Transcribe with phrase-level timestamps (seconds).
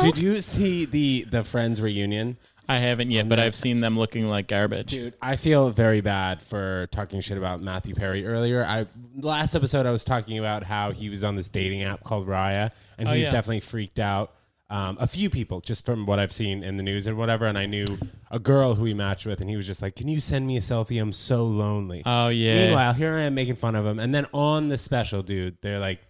[0.00, 2.36] Did you see the the Friends reunion?
[2.68, 4.88] I haven't yet, but I've seen them looking like garbage.
[4.88, 8.64] Dude, I feel very bad for talking shit about Matthew Perry earlier.
[8.64, 8.86] I
[9.20, 12.72] last episode I was talking about how he was on this dating app called Raya,
[12.98, 13.30] and Oh, he's yeah.
[13.30, 14.32] definitely freaked out.
[14.68, 17.56] Um, a few people, just from what I've seen in the news and whatever, and
[17.56, 17.86] I knew
[18.32, 20.56] a girl who he matched with, and he was just like, "Can you send me
[20.56, 21.00] a selfie?
[21.00, 22.66] I'm so lonely." Oh yeah.
[22.66, 25.78] Meanwhile, here I am making fun of him, and then on the special, dude, they're
[25.78, 26.00] like,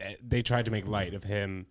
[0.00, 1.66] eh, they tried to make light of him,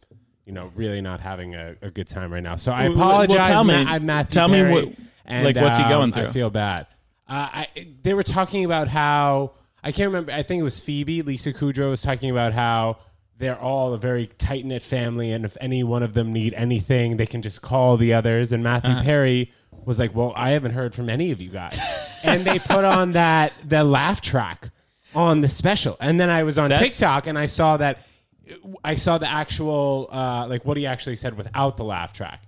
[0.45, 2.55] you know, really not having a, a good time right now.
[2.55, 3.47] So I Well, well, apologize.
[3.47, 4.93] tell me- Ma- I'm Matthew tell me Perry, what-
[5.25, 6.33] and, like, what's he um, going I through?
[6.33, 6.87] feel bad.
[7.27, 7.67] Uh, I
[8.03, 10.31] they were talking about how I can't remember.
[10.31, 12.97] I think it was Phoebe, Lisa Kudrow was talking about how
[13.39, 17.17] they're all a very tight knit family, and if any one of them need anything,
[17.17, 18.51] they can just call the others.
[18.51, 19.01] And Matthew Uh-huh.
[19.03, 19.51] Perry
[19.83, 21.79] was like, "Well, I haven't heard from any of you guys,"
[22.23, 24.69] and they put on that the laugh track
[25.15, 27.97] on the special, and then I was on That's- TikTok and I saw that
[28.83, 32.43] I saw the actual uh, like what he actually said without the laugh track.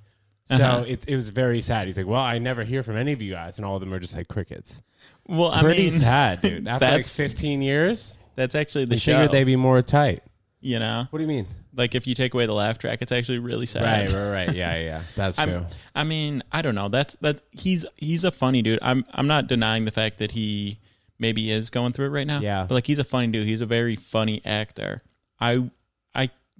[0.49, 0.83] So Uh-huh.
[0.87, 1.87] it, it was very sad.
[1.87, 3.93] He's like, "Well, I never hear from any of you guys," and all of them
[3.93, 4.81] are just like crickets.
[5.27, 6.67] Well, I Pretty mean, sad, dude.
[6.70, 9.12] After like 15 years, that's actually the I show.
[9.13, 10.23] figured they'd be more tight.
[10.62, 11.45] you know, What do you mean?
[11.76, 14.09] like if you take away the laugh track, it's actually really sad.
[14.09, 14.55] Right, right, right.
[14.55, 15.01] Yeah, yeah.
[15.15, 15.65] That's true.
[15.93, 16.87] I mean, I don't know.
[16.89, 17.41] That's that.
[17.51, 18.79] He's he's a funny dude.
[18.82, 20.79] I'm I'm not denying the fact that he
[21.20, 22.39] maybe is going through it right now.
[22.39, 22.63] Yeah.
[22.67, 23.48] But like, he's a funny dude.
[23.48, 25.04] He's a very funny actor.
[25.41, 25.70] I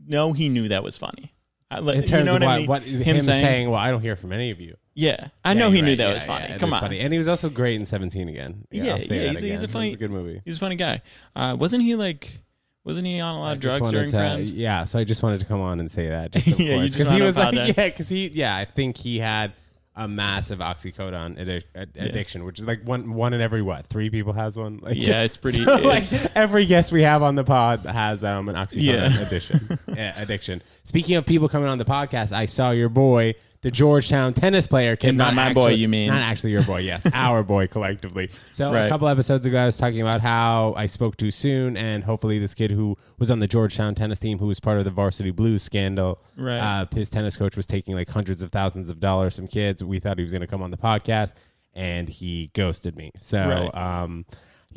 [0.06, 1.34] Know he knew that was funny.
[1.70, 2.67] I, In terms you know of what, what, I mean?
[2.67, 5.70] what him, saying, "Well, I don't hear from any of you." yeah, I Yeah, know
[5.72, 6.45] he you're knew that Yeah, was funny.
[6.50, 6.80] yeah, Come on.
[6.81, 7.00] funny.
[7.02, 8.66] and he was also great in 17 again.
[8.72, 9.36] Yeah, yeah, he's a- again.
[9.44, 10.42] he's a funny- a good movie.
[10.45, 11.02] He's a funny guy.
[11.36, 12.40] Uh, wasn't he like?
[12.86, 14.50] Wasn't he on a lot of drugs during to- Friends?
[14.50, 16.31] Yeah, so I just wanted to come on and say that.
[16.31, 19.52] Just Yeah, just he was like, yeah, because he, yeah, I think he had
[20.00, 24.09] a massive oxycodone addic- ad- addiction, which is like one one in every what three
[24.12, 24.80] people has one.
[24.84, 26.03] Like, Yeah, it's pretty- so, like,
[26.36, 29.22] every guest we have on the pod has um, an oxycodone Yeah.
[29.25, 29.80] addiction.
[29.95, 30.62] yeah, addiction.
[30.84, 34.95] Speaking of people coming on the podcast, I saw your boy, the Georgetown tennis player,
[34.95, 35.09] Kim.
[35.09, 36.09] And not my boy, you mean.
[36.09, 36.80] not actually your boy?
[36.80, 38.30] Yes, our boy collectively.
[38.53, 42.03] So a couple episodes ago, I was talking about how I spoke too soon, and
[42.03, 44.91] hopefully this kid who was on the Georgetown tennis team, who was part of the
[44.91, 46.59] Varsity Blues scandal, Right.
[46.59, 49.84] uh, his tennis coach was taking like hundreds of thousands of dollars from kids.
[49.84, 51.34] We thought he was going to come on the podcast,
[51.74, 53.12] and he ghosted me.
[53.18, 53.47] So.
[53.74, 53.75] Right.
[54.03, 54.25] Um,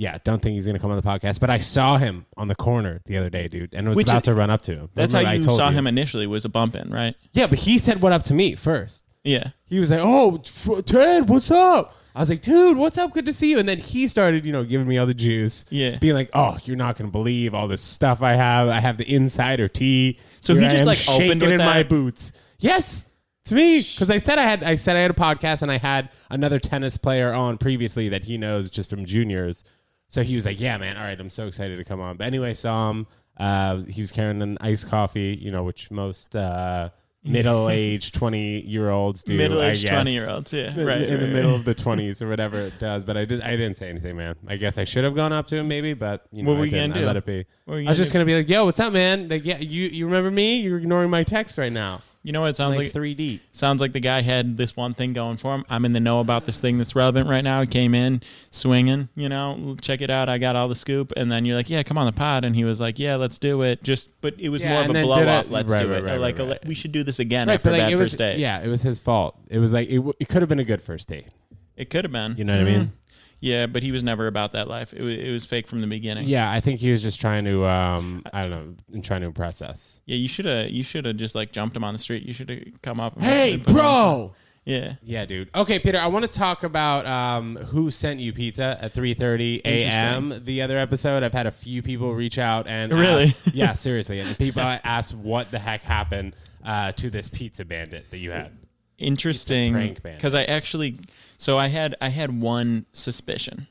[0.01, 1.41] yeah, don't think he's gonna come on the podcast.
[1.41, 4.23] But I saw him on the corner the other day, dude, and was Which about
[4.23, 4.89] is- to run up to him.
[4.95, 7.15] That's Remember how I you told saw him initially was a bump in, right?
[7.33, 9.05] Yeah, but he said what up to me first.
[9.25, 9.49] Yeah.
[9.67, 13.13] He was like, "Oh, Ted, what's up?" I was like, "Dude, what's up?
[13.13, 15.67] Good to see you." And then he started, you know, giving me all the juice.
[15.69, 15.99] Yeah.
[15.99, 18.69] being like, "Oh, you're not gonna believe all this stuff I have.
[18.69, 22.33] I have the insider tea." So Here he just, like, shaking in my boots.
[22.59, 23.05] Yes,
[23.45, 25.77] to me, because I said I had, I said I had a podcast, and I
[25.79, 29.63] had another tennis player on previously that he knows just from juniors.
[30.11, 32.27] So he was like, "Yeah, man, all right, I'm so excited to come on." But
[32.27, 33.07] anyway, saw him.
[33.39, 36.91] Uh, he was carrying an iced coffee, you know, which most uh,
[37.25, 38.13] middle-aged
[38.55, 39.37] twenty-year-olds do.
[39.37, 40.75] Middle-aged twenty year olds, yeah.
[40.79, 41.03] In- Right.
[41.03, 41.33] in right, the right.
[41.33, 43.05] middle of the twenties or whatever it does.
[43.05, 43.41] But I did.
[43.43, 44.35] I didn't say anything, man.
[44.49, 45.95] I guess I should have gone up to him, maybe.
[45.95, 46.97] But you know, What were I you gonna didn't.
[46.97, 47.07] I do?
[47.07, 47.47] let it be.
[47.65, 48.15] What were you I was just do?
[48.19, 49.29] gonna be like, "Yo, what's up, man?
[49.29, 50.61] Like, yeah, you you remember me?
[50.61, 52.01] You're ignoring my text right now.
[52.23, 52.93] You know what it sounds like like?
[52.93, 53.41] three deep.
[53.53, 55.65] Sounds like the guy had this one thing going for him.
[55.71, 57.63] I'm in the know about this thing that's relevant right now.
[57.63, 58.21] He came in
[58.51, 60.29] swinging, you know, check it out.
[60.29, 61.15] I got all the scoop.
[61.17, 62.45] And then you're like, yeah, come on the pod.
[62.45, 63.83] And he was like, yeah, let's do it.
[63.83, 65.51] Just, but it was Yeah, more of a blow did off.
[65.51, 66.05] Let's right, do right, it.
[66.05, 67.93] right, like, right, a, we should do this again Right, after but a like bad
[67.93, 68.39] it was, first date.
[68.39, 69.39] yeah, it was his fault.
[69.49, 71.29] It was like it, w- it could have been a good first date.
[71.77, 72.37] It could have been.
[72.37, 72.79] You know what I mm-hmm.
[72.81, 72.93] mean?
[73.41, 74.93] Yeah, but he was never about that life.
[74.93, 76.29] It was, it was fake from the beginning.
[76.29, 78.51] Yeah, I think he was just trying to, um, I don't
[78.93, 80.01] know, trying to impress us.
[80.05, 80.69] Yeah, you should have.
[80.71, 82.23] You should have just like jumped him on the street.
[82.25, 83.15] You should have come up.
[83.17, 83.83] And Hey, and put him on-
[84.27, 84.35] bro.
[84.67, 84.97] Yeah.
[85.03, 85.49] Yeah, dude.
[85.55, 90.39] Okay, Peter, I want to talk about um, who sent you pizza at 3:30 a.m.
[90.45, 93.29] The other episode, I've had a few people reach out and Really?
[93.29, 98.11] ask- yeah, seriously, and people asked what the heck happened uh, to this pizza bandit
[98.11, 98.53] that you had.
[98.99, 100.99] interesting because I actually
[101.41, 103.67] so I had I had one suspicion,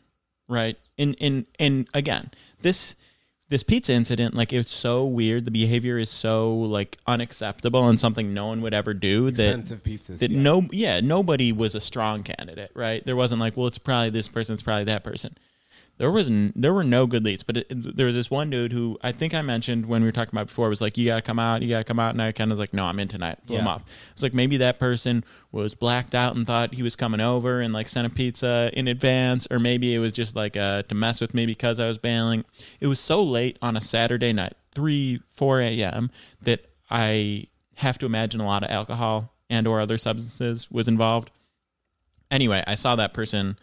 [0.48, 0.76] right?
[0.98, 2.32] In in and again,
[2.64, 2.96] this
[3.50, 5.46] this pizza incident, like it's so weird.
[5.46, 9.30] The behavior is so like unacceptable and something no one would ever do.
[9.30, 10.18] That Expensive pizzas.
[10.18, 10.42] that yeah.
[10.42, 13.06] no yeah nobody was a strong candidate, right?
[13.06, 15.38] There wasn't like well it's probably this person, it's probably that person.
[16.00, 18.72] There was n- there were no good leads, but it, there was this one dude
[18.72, 21.22] who I think I mentioned when we were talking about before was like, "You gotta
[21.22, 23.10] come out, you gotta come out," and I kind of was like, "No, I'm in
[23.10, 23.84] tonight." Blew him off.
[24.14, 27.74] It's like maybe that person was blacked out and thought he was coming over and
[27.74, 31.20] like sent a pizza in advance, or maybe it was just like uh, to mess
[31.20, 32.46] with me because I was bailing.
[32.80, 36.12] It was so late on a Saturday night, three four a.m.
[36.42, 41.30] that I have to imagine a lot of alcohol and or other substances was involved.
[42.32, 43.58] Anyway, I saw that person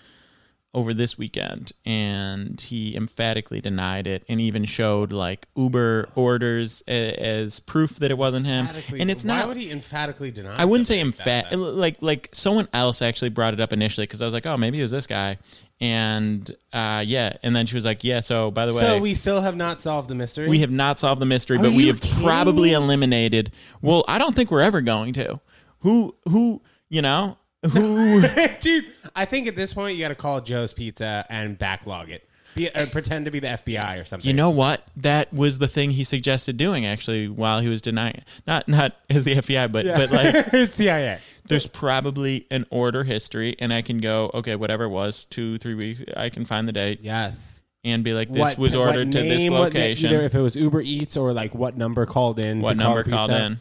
[0.76, 7.12] over this weekend, and he emphatically denied it, and even showed like Uber orders a-
[7.19, 8.67] as proof that it wasn't him.
[8.67, 9.49] Emphatically- And it's Why not.
[9.49, 10.55] would he emphatically deny?
[10.55, 11.50] I wouldn't say something like emphatic.
[11.52, 11.56] that?
[11.58, 14.78] Like like someone else actually brought it up initially because I was like, oh, maybe
[14.78, 15.38] it was this guy,
[15.81, 18.20] and uh, yeah, and then she was like, yeah.
[18.20, 20.46] So by the way, So we still have not solved the mystery.
[20.46, 23.50] we have not solved the mystery, but we you have kidding probably eliminated.
[23.81, 25.40] Well, I don't think we're ever going to.
[25.81, 27.38] Who who you know
[27.70, 28.22] who
[28.60, 32.28] Dude, I think at this point you got to call Joe's Pizza and backlog it.
[32.54, 34.26] Be, or pretend to be the FBI or something.
[34.26, 34.82] You know what?
[34.96, 38.24] That was the thing he suggested doing actually while he was denying it.
[38.46, 41.18] Not not as the FBI, but but like CIA.
[41.48, 45.74] there's probably an order history and I can go, okay, whatever it was, two, three
[45.74, 47.62] weeks, I can find the date Yes.
[47.84, 50.08] and be like, this What- was ordered to this name, what- location.
[50.08, 52.62] either if it was Uber Eats or like what number called in.
[52.62, 53.60] what to number called in?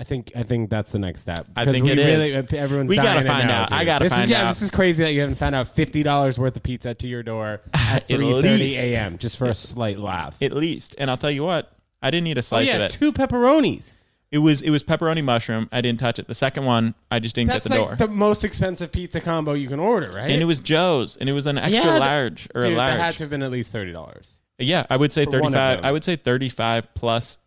[0.00, 1.46] I think I think that's the next step.
[1.54, 2.32] I think we it is.
[2.32, 3.70] really, Everyone's We gotta find out.
[3.70, 4.48] I gotta this find is, yeah, out.
[4.48, 7.22] This is crazy that you haven't found out fifty dollars worth of pizza to your
[7.22, 9.18] door at three thirty a.m.
[9.18, 10.38] just for a slight laugh.
[10.40, 10.94] At least.
[10.96, 11.70] And I'll tell you what,
[12.00, 12.92] I didn't eat a oh slice yeah, of it.
[12.92, 13.94] two pepperonis.
[14.30, 15.68] It was it was pepperoni mushroom.
[15.70, 16.26] I didn't touch it.
[16.28, 18.06] The second one, I just didn't That's get the like door.
[18.06, 20.30] the most expensive pizza combo you can order, right?
[20.30, 22.98] and it was Joe's, and it was an extra Yeah, large or Dude, a that
[22.98, 24.32] had to have been at least thirty dollars.
[24.58, 25.76] Yeah, I would say For one of 35.
[25.78, 25.84] them.
[25.84, 27.38] I would say 35 plus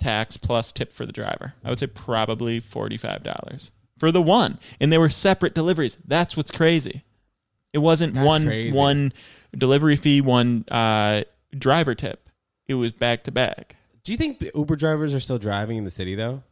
[0.00, 1.54] tax plus tip for the driver.
[1.64, 4.58] I would say probably $45 for the one.
[4.80, 5.98] And they were separate deliveries.
[6.06, 7.04] That's what's crazy.
[7.72, 8.76] It wasn't That's one crazy.
[8.76, 9.12] one
[9.56, 11.22] delivery fee, one uh,
[11.56, 12.28] driver tip.
[12.66, 13.76] It was back to back.
[14.02, 16.42] Do you think Uber drivers are still driving in the city though?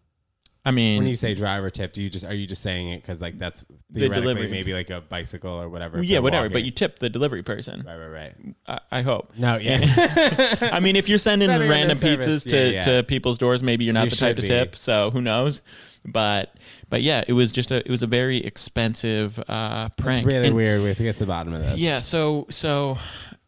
[0.65, 3.01] I mean, When you say driver tip, do you just are you just saying it
[3.01, 3.65] because like that's
[3.95, 4.49] theoretically delivery.
[4.51, 6.03] maybe like a bicycle or whatever?
[6.03, 6.65] yeah, they're whatever, but walking?
[6.67, 7.85] you tip the delivery person.
[7.87, 8.55] right, right, right.
[8.67, 9.33] I, I hope.
[9.39, 10.57] No, yeah.
[10.73, 12.45] I mean, if you're sending Better than random their service.
[12.45, 12.83] pizzas to, Yeah, yeah.
[12.83, 14.55] to people's doors, maybe you're not You the type to should be.
[14.55, 14.77] tip.
[14.77, 15.63] So who knows?
[16.05, 16.55] But
[16.91, 20.19] but yeah, it was just a it was a very expensive uh, prank.
[20.19, 20.83] It's really And- weird.
[20.83, 21.79] We have to get to the bottom of this.
[21.79, 22.01] Yeah.
[22.01, 22.99] So so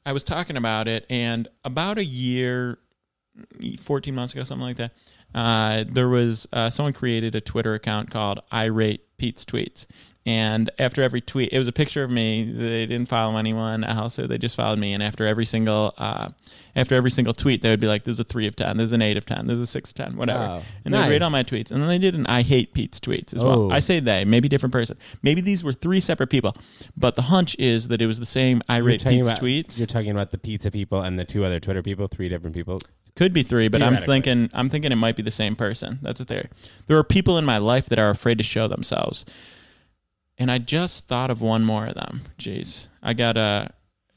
[0.06, 2.79] I was talking about it, and about a year,
[3.79, 4.93] fourteen months ago, something like that.
[5.35, 9.87] Uh, there was uh, someone created a Twitter account called "Irate Pete's Tweets,"
[10.27, 12.44] and after every tweet, it was a picture of me.
[12.44, 14.93] They didn't follow anyone else, so they just followed me.
[14.93, 16.31] And after every single, uh,
[16.77, 18.77] after every single tweet, they would be like, "There's a three of ten.
[18.77, 19.47] There's an eight of ten.
[19.47, 20.17] There's a six of ten.
[20.17, 20.62] Whatever." Wow.
[20.85, 21.25] And they would rate Nice.
[21.25, 23.62] all my tweets, and then they did an "I hate Pete's tweets" as well.
[23.62, 23.71] Oh.
[23.71, 24.97] I say they, maybe different person.
[25.23, 26.56] Maybe these were three separate people,
[26.97, 29.87] but the hunch is that it was the same "I rate Pete's about, tweets." You're
[29.87, 32.81] talking about the pizza people and the two other Twitter people, three different people.
[33.17, 35.99] Could be three, but I'm thinking I'm thinking it might be the same person.
[36.03, 36.49] That's a theory.
[36.87, 39.25] There are people in my life that are afraid to show themselves,
[40.39, 42.23] and I just thought of one more of them.
[42.39, 43.67] Jeez, I got uh,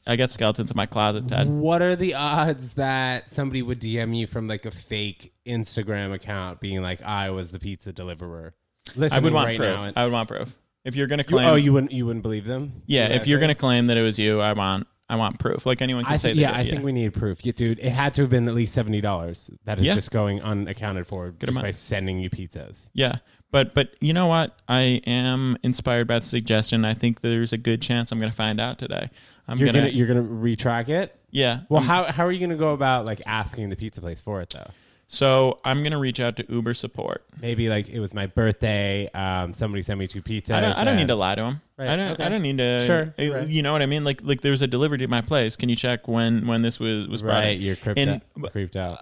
[0.06, 1.48] I got skeletons in my closet, Ted.
[1.48, 6.60] What are the odds that somebody would DM you from like a fake Instagram account
[6.60, 8.54] being like, "I was the pizza deliverer"?
[8.96, 9.76] Listen, I would want right proof.
[9.76, 9.84] now.
[9.84, 10.56] and- I would want proof.
[10.84, 12.82] If you're gonna You- claim, oh, you wouldn't you wouldn't believe them?
[12.86, 15.66] yeah, if you're gonna claim that it was you, I want I want proof.
[15.66, 17.78] Like anyone can I say they yeah, I think we need proof, yeah, dude.
[17.78, 19.50] It had to have been at least seventy dollars.
[19.64, 19.94] That is Yeah.
[19.94, 21.66] just going unaccounted for just amount.
[21.66, 22.88] by sending you pizzas.
[22.94, 23.16] Yeah,
[23.50, 24.56] but but you know what?
[24.66, 26.84] I am inspired by the suggestion.
[26.86, 29.10] I think there's a good chance I'm gonna find out today.
[29.46, 31.14] I'm You're gonna, you're gonna retrack it.
[31.30, 31.60] yeah.
[31.68, 34.48] Well, how how are you gonna go about like asking the pizza place for it
[34.50, 34.70] though?
[35.14, 37.24] So I'm gonna reach out to Uber support.
[37.40, 39.08] Maybe like it was my birthday.
[39.14, 40.54] Um, somebody sent me two pizzas.
[40.54, 41.60] I don't, I don't need to lie to him.
[41.78, 42.12] Right, I don't.
[42.12, 42.24] okay.
[42.24, 42.84] I don't need to.
[42.86, 43.48] Sure, uh, right.
[43.48, 44.04] You know what I mean?
[44.04, 45.56] Like like there was a delivery to my place.
[45.56, 47.62] Can you check when when this was was brought Right, in?
[47.62, 48.98] you're creeped, And- out, creeped out.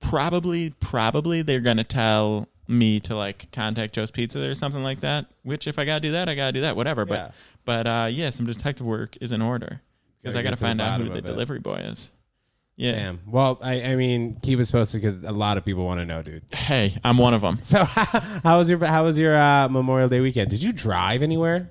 [0.00, 5.26] Probably probably they're gonna tell me to like contact Joe's Pizza or something like that.
[5.44, 6.74] Which if I gotta do that, I gotta do that.
[6.76, 7.02] Whatever.
[7.08, 7.30] Yeah.
[7.64, 9.80] But but uh, yeah, some detective work is in order
[10.20, 11.28] because Gotta I gotta to the find out bottom who the of it.
[11.28, 12.10] delivery boy is.
[12.76, 12.92] Yeah.
[12.92, 13.20] Damn.
[13.26, 16.22] Well, I, I mean, keep us posted because a lot of people want to know,
[16.22, 16.42] dude.
[16.52, 17.58] Hey, I'm one of them.
[17.62, 20.50] So, how, how was your how was your uh, Memorial Day weekend?
[20.50, 21.70] Did you drive anywhere?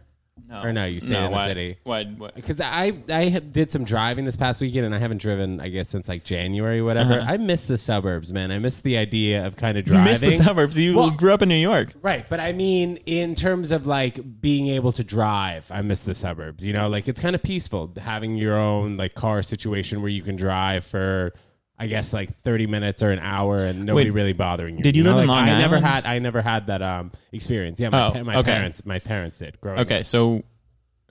[0.49, 0.61] No.
[0.63, 1.77] Or no, you stayed in the why, city.
[1.83, 2.03] Why?
[2.03, 5.87] Because I I did some driving this past weekend and I haven't driven I guess
[5.89, 7.19] since like January or whatever.
[7.19, 7.31] Uh-huh.
[7.31, 8.51] I miss the suburbs, man.
[8.51, 10.11] I miss the idea of kind of You driving.
[10.11, 10.77] miss the suburbs.
[10.77, 11.93] You Well- grew up in New York.
[12.01, 16.15] Right, but I mean, in terms of like being able to drive, I miss the
[16.15, 16.65] suburbs.
[16.65, 20.21] You know, like it's kind of peaceful having your own like car situation where you
[20.21, 21.33] can drive for,
[21.81, 24.83] I guess, like thirty minutes or an hour and nobody Wait, really bothering you.
[24.83, 25.15] did you know?
[25.15, 27.79] live in Like, Long I never had, I never had that um experience.
[27.79, 28.51] Yeah, my, Oh, pa- my okay.
[28.51, 29.59] parents, my parents did.
[29.61, 30.05] Growing Okay, up.
[30.05, 30.43] so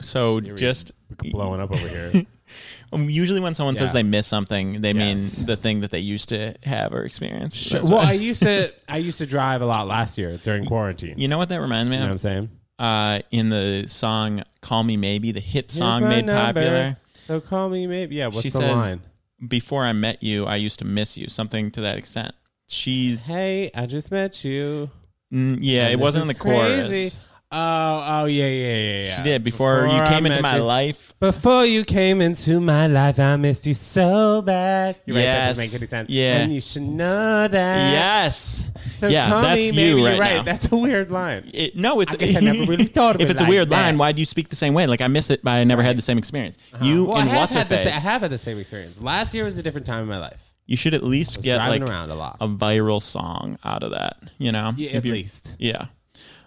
[0.01, 0.93] so we- just
[1.33, 2.25] blowing up over here.
[2.93, 5.39] um, usually when someone says they miss something, they Yes.
[5.39, 7.55] mean the thing that they used to have or experience.
[7.57, 7.83] Sure.
[7.83, 11.15] Well, I used to, I used to drive a lot last year during quarantine.
[11.19, 12.51] you know what that reminds me You know what I'm saying?
[12.79, 16.61] Uh, in the song "Call Me Maybe," the hit Here's song made number.
[16.61, 16.97] popular.
[17.27, 18.15] So call me maybe.
[18.17, 18.29] Yeah.
[18.29, 19.01] What's She the says- line?
[19.47, 21.29] Before I met you, I used to miss you.
[21.29, 22.35] Something to that extent.
[22.69, 24.91] She's Hey, I just met you.
[25.33, 27.17] mm, yeah, And it wasn't in the chorus.
[27.51, 27.63] Crazy.
[27.63, 29.17] Oh, oh yeah, yeah, yeah, yeah.
[29.17, 31.15] She did before, you I came into met my you- life.
[31.21, 34.97] Before you came into my life, I missed you so bad.
[35.05, 35.23] You're right.
[35.23, 35.49] That Yes.
[35.59, 36.09] doesn't make any sense.
[36.11, 36.37] Yeah.
[36.39, 37.93] And you should know that.
[37.93, 38.65] Yes.
[38.97, 40.37] So yeah, call that's me, you maybe right you're right.
[40.37, 40.43] now.
[40.45, 41.51] That's a weird line.
[41.53, 42.15] It, no, it's.
[42.15, 43.83] I guess I never really thought of if it it's a like weird that.
[43.87, 44.87] line, why do you speak the same way?
[44.87, 46.57] Like I miss it, but I never had the same experience.
[46.81, 47.85] You well, I and have what's her had the face?
[47.85, 49.03] sa- I have had the same experience.
[49.03, 50.41] Last year was a different time in my life.
[50.67, 52.37] You should at least was get driving like around a lot.
[52.41, 54.17] a viral song out of that.
[54.39, 55.57] You know, Yeah, If at you- least.
[55.59, 55.87] Yeah.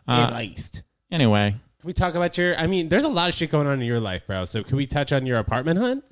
[0.08, 0.82] At Uh, least.
[1.14, 2.58] Anyway, Can we talk about your?
[2.58, 4.44] I mean, there's a lot of shit going on in your life, bro.
[4.46, 6.04] So can we touch on your apartment hunt?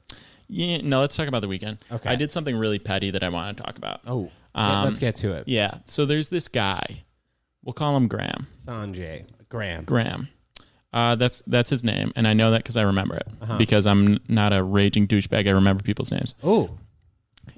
[0.48, 0.78] yeah.
[0.84, 1.80] No, let's talk about the weekend.
[1.92, 2.10] Okay.
[2.10, 4.02] I did something really petty that I want to talk about.
[4.08, 5.48] Oh, Um, let's get to it.
[5.48, 5.80] Yeah.
[5.86, 7.04] So there's this guy.
[7.64, 8.48] We'll call him Graham.
[8.66, 9.84] Sanjay Graham.
[9.86, 10.30] Graham.
[10.94, 13.58] Uh, that's that's his name, and I know that because I remember it Uh-huh.
[13.58, 15.48] because I'm not a raging douchebag.
[15.48, 16.36] I remember people's names.
[16.44, 16.70] Oh,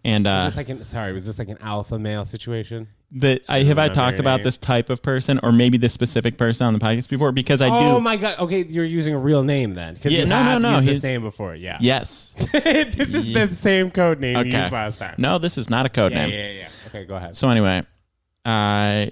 [0.05, 0.83] And uh, is this like an?
[0.83, 2.87] Sorry, was this like an alpha male situation?
[3.15, 4.43] That I have I talked about name.
[4.45, 7.69] this type of person or maybe this specific person on the podcast before because I
[7.69, 7.75] do.
[7.75, 8.39] oh my god.
[8.39, 9.93] Okay, you're using a real name then.
[9.93, 11.53] Because Yeah, you no, no, no, used he's- this name before.
[11.55, 11.77] Yeah.
[11.79, 12.33] Yes.
[12.51, 14.59] this is the same code name you Okay.
[14.61, 15.15] used last time.
[15.17, 16.33] No, this is not a code Yeah, name.
[16.33, 16.67] Yeah, yeah, yeah.
[16.87, 17.37] Okay, go ahead.
[17.37, 17.83] So anyway,
[18.45, 19.11] I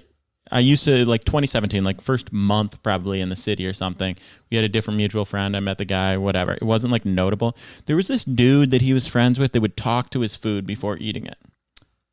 [0.50, 4.16] I used to like 2017, like first month probably in the city or something.
[4.50, 5.56] We had a different mutual friend.
[5.56, 6.52] I met the guy, whatever.
[6.54, 7.56] It wasn't like notable.
[7.86, 10.66] There was this dude that he was friends with that would talk to his food
[10.66, 11.38] before eating it.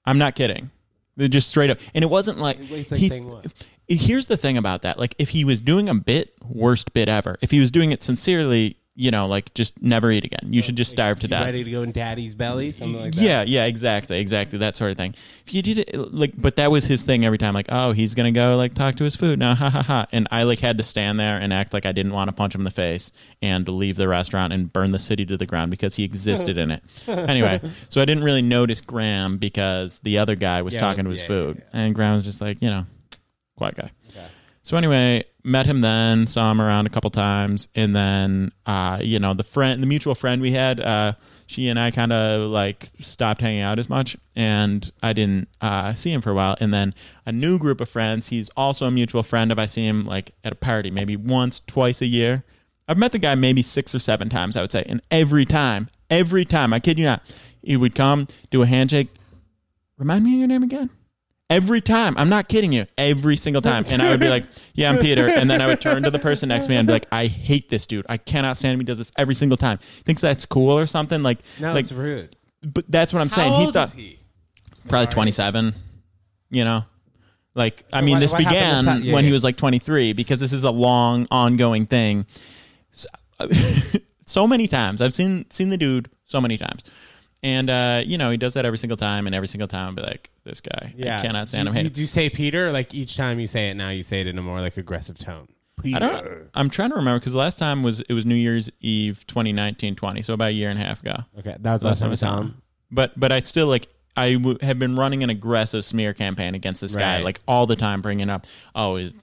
[0.05, 0.71] I'm not kidding.
[1.19, 1.77] They're just straight up.
[1.93, 2.57] And it wasn't like
[2.97, 3.09] he-
[3.87, 4.97] here's the thing about that.
[4.97, 7.37] Like if he was doing a bit, worst bit ever.
[7.41, 10.51] If he was doing it sincerely, you know, like just never eat again.
[10.51, 11.45] You oh, should just starve to You death.
[11.45, 12.73] ready to go in daddy's belly?
[12.73, 13.21] Something like that.
[13.21, 15.15] Yeah, yeah, exactly, exactly that sort of thing.
[15.47, 17.53] If you did it like, but that was his thing every time.
[17.53, 20.05] Like, oh, he's gonna go like talk to his food now, ha ha ha.
[20.11, 22.53] And I like had to stand there and act like I didn't want to punch
[22.53, 25.71] him in the face and leave the restaurant and burn the city to the ground
[25.71, 26.83] because he existed in it.
[27.29, 31.09] Anyway, so I didn't really notice Graham because the other guy was Yeah, talking to
[31.11, 32.85] his yeah, food, yeah, and Graham was just like, you know,
[33.55, 33.91] quiet guy.
[34.09, 34.25] Okay.
[34.69, 39.17] So anyway, met him then, saw him around a couple times, and then uh, you
[39.17, 41.13] know the friend, the mutual friend we had, uh,
[41.47, 45.95] she and I kind of like stopped hanging out as much, and I didn't uh,
[45.95, 46.55] see him for a while.
[46.59, 46.93] And then
[47.25, 49.57] a new group of friends, he's also a mutual friend of.
[49.57, 52.43] I see him like at a party, maybe once, twice a year.
[52.87, 55.89] I've met the guy maybe six or seven times, I would say, and every time,
[56.11, 57.23] every time, I kid you not,
[57.63, 59.07] he would come do a handshake.
[59.97, 60.91] Remind me of your name again
[61.49, 62.15] every time.
[62.17, 62.85] I'm not kidding you.
[62.97, 63.85] Every single time.
[63.89, 65.27] And I would be like, yeah, I'm Peter.
[65.27, 67.27] And then I would turn to the person next to me and be like, I
[67.27, 68.05] hate this dude.
[68.09, 68.79] I cannot stand him.
[68.79, 69.79] He does this every single time.
[70.05, 71.23] Thinks that's cool or something.
[71.23, 72.35] Like, No, like it's rude.
[72.63, 73.51] but that's what I'm saying.
[73.51, 74.19] How he old thought is he?
[74.87, 75.75] probably 27,
[76.51, 76.83] you know?
[77.55, 80.13] Like, I mean, what- this what began this time- yeah, when he was like 23
[80.13, 82.25] because this is a long, ongoing thing.
[82.91, 83.07] So,
[84.25, 85.01] so many times.
[85.01, 86.83] I've seen seen the dude so many times.
[87.41, 89.25] And, uh, you know, he does that every single time.
[89.25, 91.19] And every single time I'll be like, this guy, Yeah.
[91.19, 91.75] I cannot stand do, him.
[91.75, 91.93] Hate you, him.
[91.93, 92.71] do you say Peter?
[92.71, 95.17] Like each time you say it now, you say it in a more like aggressive
[95.17, 95.47] tone.
[95.81, 95.95] Peter.
[95.97, 96.49] I don't.
[96.53, 100.21] I'm trying to remember because last time was it was New Year's Eve 2019 20,
[100.23, 101.15] so about a year and a half ago.
[101.39, 102.61] Okay, that was last time I saw him.
[102.91, 106.81] But but I still like I w- have been running an aggressive smear campaign against
[106.81, 109.13] this guy like all the time, bringing up oh is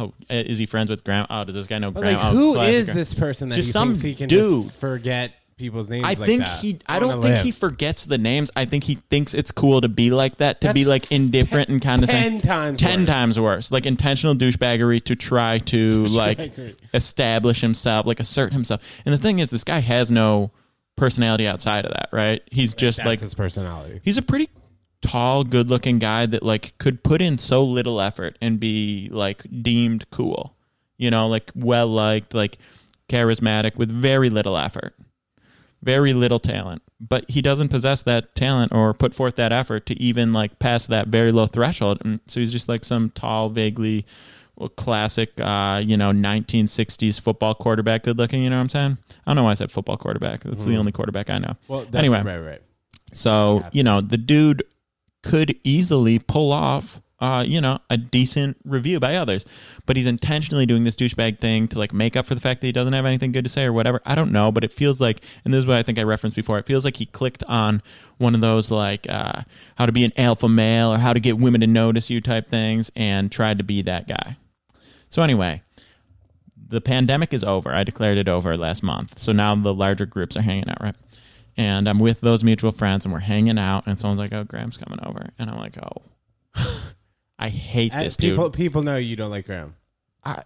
[0.00, 1.26] oh, is he friends with Graham?
[1.30, 2.16] Oh, does this guy know But Graham?
[2.16, 2.96] like, oh, who classic is Graham.
[2.98, 4.64] this person that Just he some thinks he can dude.
[4.64, 6.04] just forget people's names?
[6.04, 6.58] I like think that?
[6.60, 6.80] he.
[6.86, 7.44] I wanna don't think live.
[7.44, 8.50] he forgets the names.
[8.56, 11.80] I think he thinks it's cool to be like that, to be like indifferent and
[11.80, 13.08] kind of ten times ten worse.
[13.08, 16.52] times worse, like intentional douchebaggery to try to like
[16.92, 18.82] establish himself, like assert himself.
[19.04, 20.50] And the thing is, this guy has no
[20.96, 22.42] personality outside of that, right?
[22.50, 24.00] He's just That's like his personality.
[24.02, 24.48] he's a pretty
[25.02, 30.10] tall, good-looking guy that like could put in so little effort and be like deemed
[30.10, 30.56] cool,
[30.98, 32.58] you know, like well liked, like
[33.08, 34.94] charismatic with very little effort
[35.82, 40.00] very little talent but he doesn't possess that talent or put forth that effort to
[40.00, 41.98] even like pass that very low threshold.
[42.04, 44.04] And so he's just like some tall vaguely
[44.56, 48.98] well, classic uh, you know 1960s football quarterback good looking you know what i'm saying?
[49.08, 50.40] I don't know why i said football quarterback.
[50.40, 51.56] That's the only quarterback i know.
[51.66, 52.22] Well, anyway.
[52.22, 52.62] right, right.
[53.12, 54.62] so you know the dude
[55.22, 59.44] could easily pull off uh, you know, a decent review by others.
[59.86, 62.66] But he's intentionally doing this douchebag thing to like make up for the fact that
[62.66, 64.00] he doesn't have anything good to say or whatever.
[64.06, 66.36] I don't know, but it feels like, and this is what I think I referenced
[66.36, 66.58] before.
[66.58, 67.82] It feels like he clicked on
[68.18, 69.42] one of those like uh,
[69.76, 72.48] how to be an alpha male or how to get women to notice you type
[72.48, 74.36] things and tried to be that guy.
[75.10, 75.60] So anyway,
[76.68, 77.72] the pandemic is over.
[77.72, 79.18] I declared it over last month.
[79.18, 80.94] So now the larger groups are hanging out, right?
[81.56, 84.78] And I'm with those mutual friends and we're hanging out and someone's like, "Oh, Graham's
[84.78, 86.02] coming over." And I'm like, "Oh."
[87.40, 88.32] I hate Uh, this dude.
[88.34, 89.74] people, people know you don't like Graham.
[90.24, 90.42] I,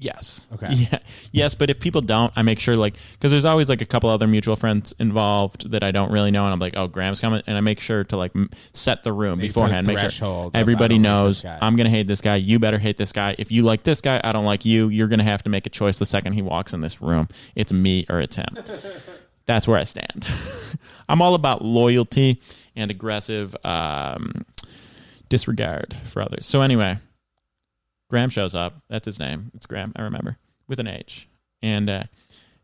[0.00, 0.48] Yes.
[0.54, 0.68] Okay.
[0.74, 0.98] Yeah.
[1.30, 4.08] Yes, but if people don't, I make sure like because there's always like a couple
[4.08, 7.42] other mutual friends involved that I don't really know, and I'm like, oh, Graham's coming,
[7.46, 9.86] and I make sure to like m- set the room beforehand.
[9.86, 11.44] Make sure everybody don't like knows.
[11.44, 12.36] I'm gonna hate this guy.
[12.36, 13.36] You better hate this guy.
[13.38, 14.88] If you like this guy, I don't like you.
[14.88, 17.28] You're gonna have to make a choice the second he walks in this room.
[17.54, 18.56] It's me or it's him.
[19.46, 20.26] That's where I stand.
[21.10, 22.40] I'm all about loyalty
[22.74, 24.46] and aggressive um,
[25.30, 26.44] disregard for others.
[26.44, 26.98] So anyway,
[28.10, 28.82] Graham shows up.
[28.90, 29.50] That's his name.
[29.54, 29.92] It's Graham.
[29.96, 30.36] I remember
[30.68, 31.26] with an H.
[31.62, 32.04] And uh,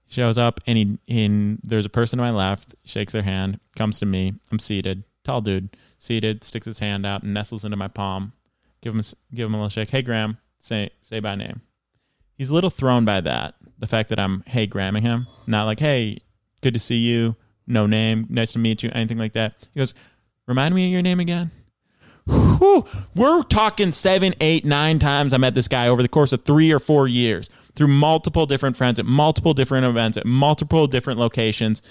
[0.08, 2.74] shows up, and he in there's a person to my left.
[2.84, 3.60] Shakes their hand.
[3.74, 4.34] Comes to me.
[4.50, 5.04] I'm seated.
[5.24, 6.44] Tall dude, seated.
[6.44, 8.32] Sticks his hand out and nestles into my palm.
[8.82, 9.02] Give him
[9.34, 9.90] give him a little shake.
[9.90, 11.60] Hey Graham, say say by name.
[12.36, 13.54] He's a little thrown by that.
[13.78, 16.18] The fact that I'm hey Grahaming him, not like hey,
[16.62, 17.36] good to see you.
[17.66, 18.26] No name.
[18.30, 18.90] Nice to meet you.
[18.92, 19.66] Anything like that.
[19.74, 19.92] He goes,
[20.46, 21.50] remind me of your name again.
[22.26, 26.44] Whew, we're talking seven, eight, nine times I met this guy over the course of
[26.44, 31.18] three or four years through multiple different friends at multiple different events at multiple different
[31.20, 31.82] locations.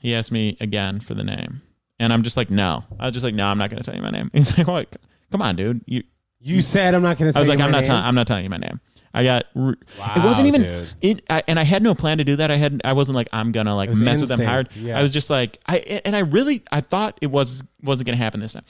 [0.00, 1.62] He asked me again for the name.
[1.98, 2.84] And I'm just like, no.
[3.00, 4.30] I was just like, no, I'm not going to tell you my name.
[4.34, 4.94] He's like, what?
[5.32, 5.82] Come on, dude.
[5.86, 6.02] You,
[6.40, 7.38] You said I'm not going to.
[7.38, 8.02] I was like, I'm not telling.
[8.04, 8.80] I'm not telling you my name.
[9.14, 9.46] I got.
[9.56, 10.86] r- it wasn't even.
[11.00, 12.50] It, I, and I had no plan to do that.
[12.50, 12.80] I had.
[12.84, 14.68] I wasn't like I'm gonna like mess with them instinct, hard.
[14.76, 14.98] yeah.
[14.98, 15.78] I was just like I.
[16.04, 18.64] And I really I thought it was wasn't gonna happen this time.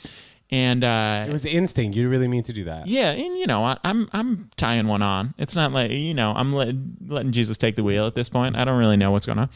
[0.51, 1.95] And uh, It was instinct.
[1.97, 2.87] You really mean to do that?
[2.87, 5.35] yeah, and you know, I, I'm I'm tying one on.
[5.37, 6.75] It's not like you know, I'm let,
[7.07, 8.57] letting Jesus take the wheel at this point.
[8.57, 9.51] I don't really know what's going on,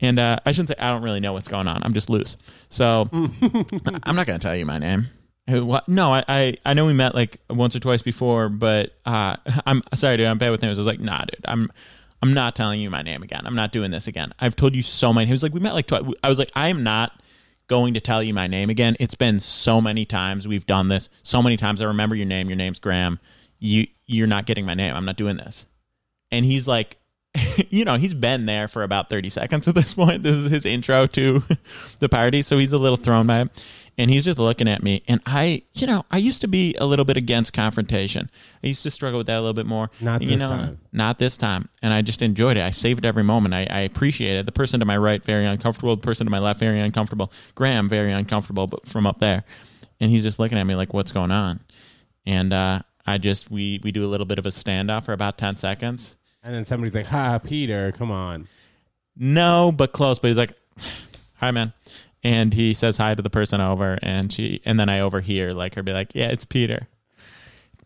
[0.00, 1.82] and uh, I shouldn't say I don't really know what's going on.
[1.82, 2.38] I'm just loose.
[2.70, 5.08] So I'm not going to tell you my name.
[5.50, 5.86] Who- What?
[5.88, 9.36] No, I, I I know we met like once or twice before, but uh,
[9.66, 10.26] I'm sorry, dude.
[10.28, 10.78] I'm bad with names.
[10.78, 11.44] I was like, nah, dude.
[11.44, 11.70] I'm
[12.22, 13.42] I'm not telling you my name again.
[13.44, 14.32] I'm not doing this again.
[14.40, 15.26] I've told you so many.
[15.26, 16.02] He was like, we met like twice.
[16.22, 17.12] I was like, I am not
[17.68, 18.96] going to tell you my name again.
[18.98, 21.08] It's been so many times we've done this.
[21.22, 22.48] So many times I remember your name.
[22.48, 23.20] Your name's Graham.
[23.60, 24.94] You you're not getting my name.
[24.94, 25.66] I'm not doing this.
[26.30, 26.98] And he's like,
[27.70, 30.22] you know, he's been there for about 30 seconds at this point.
[30.22, 31.42] This is his intro to
[32.00, 33.64] the party, so he's a little thrown by it.
[33.98, 35.02] And he's just looking at me.
[35.08, 38.30] And I, you know, I used to be a little bit against confrontation.
[38.62, 39.90] I used to struggle with that a little bit more.
[40.00, 40.80] Not you this know, time.
[40.92, 41.68] Not this time.
[41.82, 42.62] And I just enjoyed it.
[42.62, 43.54] I saved every moment.
[43.54, 44.46] I, I appreciated it.
[44.46, 45.96] The person to my right, very uncomfortable.
[45.96, 47.32] The person to my left, very uncomfortable.
[47.54, 49.44] Graham, very uncomfortable but from up there.
[50.00, 51.60] And he's just looking at me like, what's going on?
[52.24, 55.38] And uh, I just, we, we do a little bit of a standoff for about
[55.38, 56.16] 10 seconds.
[56.42, 58.48] And then somebody's like, "Ha, Peter, come on."
[59.16, 60.18] No, but close.
[60.18, 60.52] But he's like,
[61.34, 61.72] "Hi, man,"
[62.28, 65.74] and he says hi to the person over, and she, and then I overhear like
[65.76, 66.86] her be like, "Yeah, it's Peter."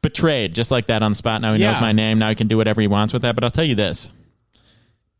[0.03, 1.41] Betrayed, just like that on the spot.
[1.41, 2.19] Now he knows my name.
[2.19, 3.37] Now he can do whatever he wants with that.
[3.37, 4.11] But I'll tell you this: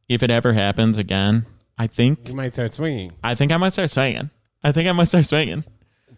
[0.09, 1.47] if it ever happens again,
[1.79, 3.13] I think, You might start swinging.
[3.23, 4.31] I think I might start swinging.
[4.65, 5.65] I think I might start swinging.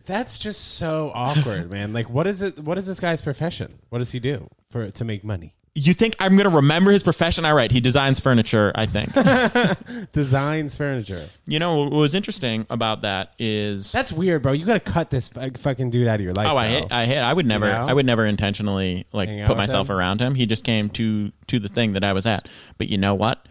[0.07, 1.93] That's just so awkward, man.
[1.93, 2.59] Like, what is it?
[2.59, 3.75] What is this guy's profession?
[3.91, 5.55] What does he do for to make money?
[5.77, 7.45] You think I'm gonna remember his profession?
[7.45, 7.73] I write.
[7.73, 8.71] he designs furniture.
[8.77, 9.13] I think.
[10.13, 11.29] Designs furniture.
[11.47, 14.53] you know what was interesting about that is That's weird, bro.
[14.53, 16.47] You got to cut this fu- fucking dude out of your life.
[16.49, 16.79] Oh, I bro.
[16.81, 17.19] hate, I hate.
[17.19, 17.67] I would never.
[17.67, 17.87] know?
[17.87, 19.97] I would never intentionally like Hang out put with myself him?
[19.97, 20.35] around him.
[20.37, 22.49] He just came to to the thing that I was at.
[22.79, 23.45] But you know what?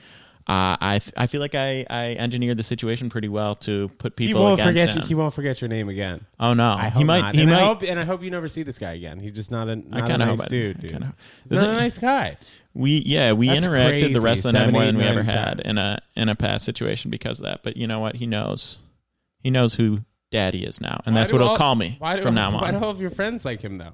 [0.45, 4.17] Uh, I th- I feel like I I engineered the situation pretty well to put
[4.17, 4.41] people.
[4.41, 4.89] He won't forget.
[4.89, 5.01] him.
[5.01, 6.25] You, he won't forget your name again.
[6.37, 7.21] oh no, I hope he might.
[7.21, 7.35] not.
[7.35, 7.61] He and might.
[7.61, 9.19] I hope, and I hope you never see this guy again.
[9.19, 10.77] He's just not a, not a nice dude.
[10.77, 10.91] I dude.
[10.91, 12.37] kinda- He's not a nice guy.
[12.73, 15.61] we yeah we That's interacted the rest of the night more than we ever had
[15.61, 17.63] in a in a past situation because of that.
[17.63, 18.15] But you know what?
[18.15, 18.79] He knows.
[19.39, 19.99] He knows who
[20.31, 22.53] Daddy is now, and Why that's what he'll call me do, from now on.
[22.61, 23.93] Why do all of your friends like him though?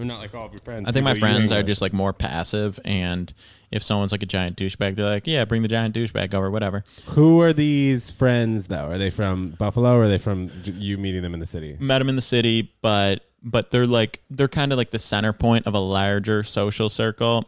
[0.00, 0.88] I mean, not like all of your friends.
[0.88, 1.66] I think my friends are with.
[1.66, 3.30] just like more passive, and
[3.70, 6.84] if someone's like a giant douchebag, they're like, "Yeah, bring the giant douchebag over, whatever."
[7.08, 8.86] Who are these friends though?
[8.86, 11.76] Are they from Buffalo or are they from j- you meeting them in the city?
[11.78, 15.34] met them in the city, but but they're like they're kind of like the center
[15.34, 17.46] point of a larger social circle.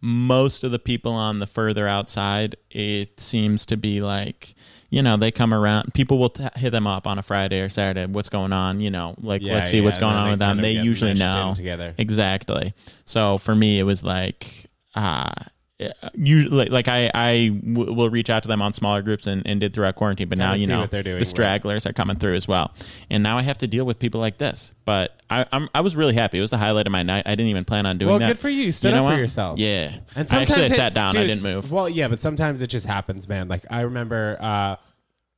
[0.00, 4.54] Most of the people on the further outside, it seems to be like
[4.94, 5.92] you know they come around.
[5.94, 8.06] People will t- hit them up on a Friday or Saturday.
[8.06, 8.80] What's going on?
[8.80, 10.58] You know, like Yeah, let's see yeah, what's going on with them.
[10.58, 11.94] They usually know together.
[11.98, 12.72] exactly.
[13.04, 14.70] So for me, it was like.
[14.96, 15.32] Uh,
[16.14, 19.42] you like, like I I w- will reach out to them on smaller groups and,
[19.44, 21.26] and did throughout quarantine, but now you know they're doing, the right.
[21.26, 22.72] stragglers are coming through as well,
[23.10, 24.72] and now I have to deal with people like this.
[24.84, 26.38] But I I'm, I was really happy.
[26.38, 27.24] It was the highlight of my night.
[27.26, 28.12] I didn't even plan on doing that.
[28.12, 28.28] Well, that.
[28.34, 28.64] good for you.
[28.64, 29.20] You stood know up for what?
[29.20, 29.58] yourself.
[29.58, 31.12] Yeah, And I sometimes actually I sat down.
[31.12, 31.72] dude, I didn't move.
[31.72, 33.48] Well, yeah, but sometimes it just happens, man.
[33.48, 34.36] Like I remember.
[34.40, 34.76] uh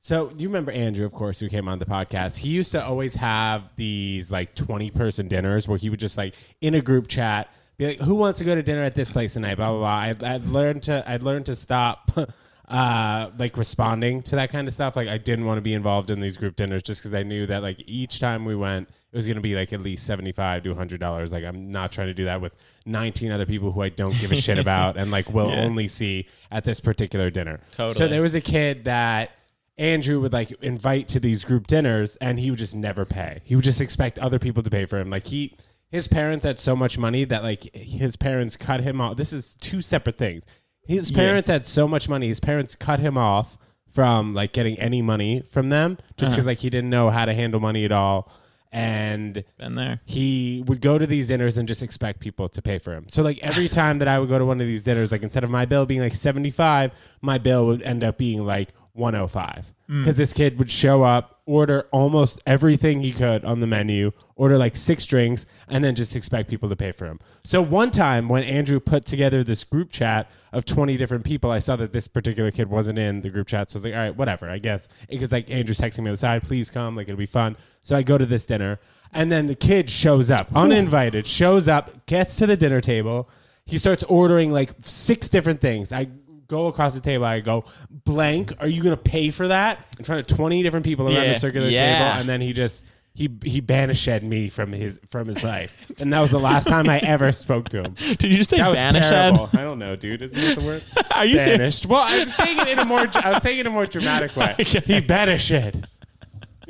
[0.02, 2.36] so you remember Andrew, of course, who came on the podcast.
[2.38, 6.34] He used to always have these like twenty person dinners where he would just like
[6.60, 9.34] in a group chat be like, "Who wants to go to dinner at this place
[9.34, 10.28] tonight?" Blah blah blah.
[10.28, 12.10] I, I'd learned to I'd learned to stop.
[12.68, 14.96] uh, like responding to that kind of stuff.
[14.96, 17.46] Like I didn't want to be involved in these group dinners just because I knew
[17.46, 20.32] that like each time we went, it was going to be like at least seventy
[20.32, 21.32] five to hundred dollars.
[21.32, 24.32] Like I'm not trying to do that with nineteen other people who I don't give
[24.32, 25.62] a shit about and like will Yeah.
[25.62, 27.60] only see at this particular dinner.
[27.72, 27.94] Totally.
[27.94, 29.30] So there was a kid that.
[29.78, 33.42] Andrew would like invite to these group dinners and he would just never pay.
[33.44, 35.10] He would just expect other people to pay for him.
[35.10, 35.54] Like he
[35.96, 39.16] his parents had so much money that like his parents cut him off.
[39.16, 40.44] This is two separate things.
[40.86, 41.16] His Yeah.
[41.16, 42.28] parents had so much money.
[42.28, 43.58] His parents cut him off
[43.92, 46.36] from like getting any money from them just uh-huh.
[46.36, 48.30] because like he didn't know how to handle money at all.
[48.72, 50.00] And Been there.
[50.04, 53.06] he would go to these dinners and just expect people to pay for him.
[53.08, 55.44] So like every time that I would go to one of these dinners, like instead
[55.44, 59.72] of my bill being like 75, my bill would end up being like 105.
[59.86, 60.18] Because mm.
[60.18, 64.76] this kid would show up, order almost everything he could on the menu, order like
[64.76, 67.20] six drinks, and then just expect people to pay for him.
[67.44, 71.60] So one time when Andrew put together this group chat of 20 different people, I
[71.60, 73.70] saw that this particular kid wasn't in the group chat.
[73.70, 74.88] So I was like, all right, whatever, I guess.
[75.08, 77.56] Because like Andrew's texting me on the side, please come, like it'll be fun.
[77.80, 78.80] So I go to this dinner,
[79.12, 83.28] and then the kid shows up, uninvited, shows up, gets to the dinner table.
[83.66, 85.92] He starts ordering like six different things.
[85.92, 86.08] I
[86.48, 87.24] go across the table.
[87.24, 87.64] I go,
[88.04, 89.84] blank, are you going to pay for that?
[89.98, 91.32] In front of 20 different people around Yeah.
[91.34, 91.98] the circular Yeah.
[92.08, 92.20] table.
[92.20, 92.84] And then he just.
[93.14, 96.86] He, he banished me from his from his life, and that was the last time
[96.86, 97.94] I ever spoke to him.
[98.18, 99.08] Did you just say That was banished?
[99.08, 99.48] terrible.
[99.54, 100.20] I don't know, dude.
[100.20, 100.82] Isn't that the word?
[101.14, 101.56] Are you serious?
[101.58, 101.86] banished?
[101.86, 103.86] Well, I was saying it in a more I was saying it in a more
[103.86, 104.54] dramatic way.
[104.58, 105.48] He banished.
[105.48, 105.62] You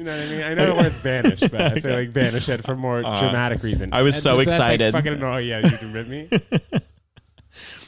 [0.05, 0.43] know what I mean?
[0.45, 3.93] I know the word's banished, but I feel like banished for more dramatic reason.
[3.93, 4.93] Uh, I was And so that's, like, excited.
[4.93, 6.29] fucking oh yeah, you can rip me.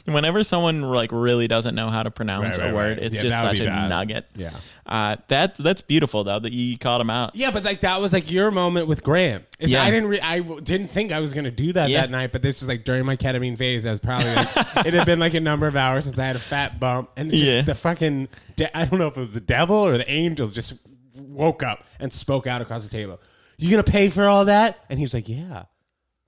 [0.05, 3.05] Whenever someone like really doesn't know how to pronounce Right, right, a word, right.
[3.05, 3.89] it's Yeah, just such a bad.
[3.89, 4.25] nugget.
[4.35, 4.51] Yeah.
[4.85, 7.35] Uh, that that's beautiful though that you called him out.
[7.35, 9.45] Yeah, but like that was like your moment with Graham.
[9.59, 9.83] It's, Yeah.
[9.83, 10.09] I didn't.
[10.09, 12.01] Re- I w- didn't think I was gonna do that Yeah.
[12.01, 13.85] that night, but this was like during my ketamine phase.
[13.85, 14.47] I was probably like,
[14.85, 17.29] it had been like a number of hours since I had a fat bump, and
[17.29, 17.61] just Yeah.
[17.61, 20.73] the fucking de- I don't know if it was the devil or the angel just
[21.15, 23.19] woke up and spoke out across the table.
[23.57, 24.77] You gonna pay for all that?
[24.89, 25.63] And he was like, yeah.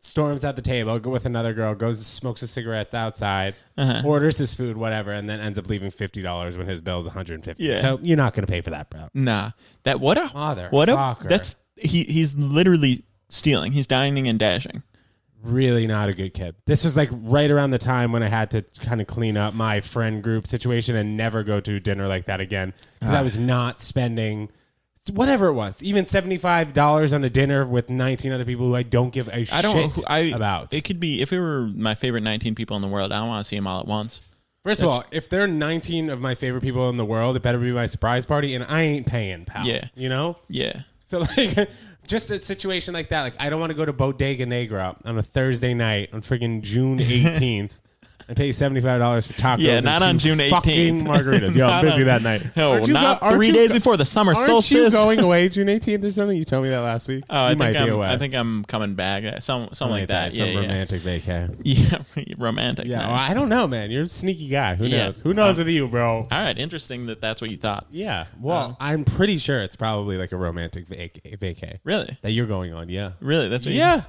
[0.03, 4.01] Storms out the table, go with another girl, goes smokes his cigarettes outside, Uh-huh.
[4.03, 7.05] orders his food, whatever, and then ends up leaving fifty dollars when his bill is
[7.05, 7.65] one hundred and fifty.
[7.65, 7.81] Yeah.
[7.81, 9.09] So you're not gonna pay for that, bro.
[9.13, 9.51] Nah,
[9.83, 10.27] that what a
[10.69, 13.73] what a that's he he's literally stealing.
[13.73, 14.81] He's dining and dashing.
[15.43, 16.55] really not a good kid.
[16.67, 19.53] This was like right around the time when I had to kind of clean up
[19.55, 23.19] my friend group situation and never go to dinner like that again because Ah.
[23.19, 24.49] I was not spending
[25.09, 28.75] whatever it was, even seventy five dollars on a dinner with nineteen other people who
[28.75, 30.73] I don't give a I don't shit I about.
[30.73, 33.11] It could be if it were my favorite 19 people in the world.
[33.11, 34.21] I don't want to see them all at once.
[34.63, 37.41] First of all, if there are nineteen of my favorite people in the world, it
[37.41, 39.65] better be my surprise party, and I ain't paying, pal.
[39.65, 39.85] Yeah.
[39.95, 40.37] you know.
[40.49, 40.81] Yeah.
[41.05, 41.67] So like,
[42.07, 43.21] just a situation like that.
[43.21, 46.61] Like, I don't want to go to Bodega Negra on a Thursday night on friggin'
[46.61, 47.79] June eighteenth
[48.31, 49.59] and pay seventy five dollars for tacos.
[49.59, 51.03] Yeah, and not on June 18th.
[51.03, 51.53] Margaritas.
[51.53, 52.55] Yo, I'm busy on- that night.
[52.55, 52.87] No, Aren't
[53.21, 54.71] go- three days go- before the summer Aren't solstice.
[54.71, 56.37] you going away June eighteenth or something?
[56.37, 57.23] You told me that last week.
[57.29, 58.07] Oh, I you think might I'm, be away.
[58.07, 59.23] I think I'm coming back.
[59.25, 60.33] Uh, Some something like that.
[60.33, 60.59] Some Yeah, yeah.
[60.61, 61.61] romantic vacay.
[61.63, 62.03] Yeah,
[62.37, 62.85] romantic.
[62.87, 63.91] Yeah, well, I don't know, man.
[63.91, 64.75] You're a sneaky guy.
[64.75, 65.05] Who Yeah.
[65.07, 65.19] knows?
[65.21, 66.19] Who knows Um, with you, bro?
[66.19, 67.87] All right, interesting that that's what you thought.
[67.91, 68.27] Yeah.
[68.39, 72.73] Well, I'm pretty sure it's probably like a romantic vac- vacay Really, that you're going
[72.73, 72.87] on.
[72.89, 73.11] Yeah.
[73.19, 73.75] really, that's what.
[73.75, 74.03] Yeah.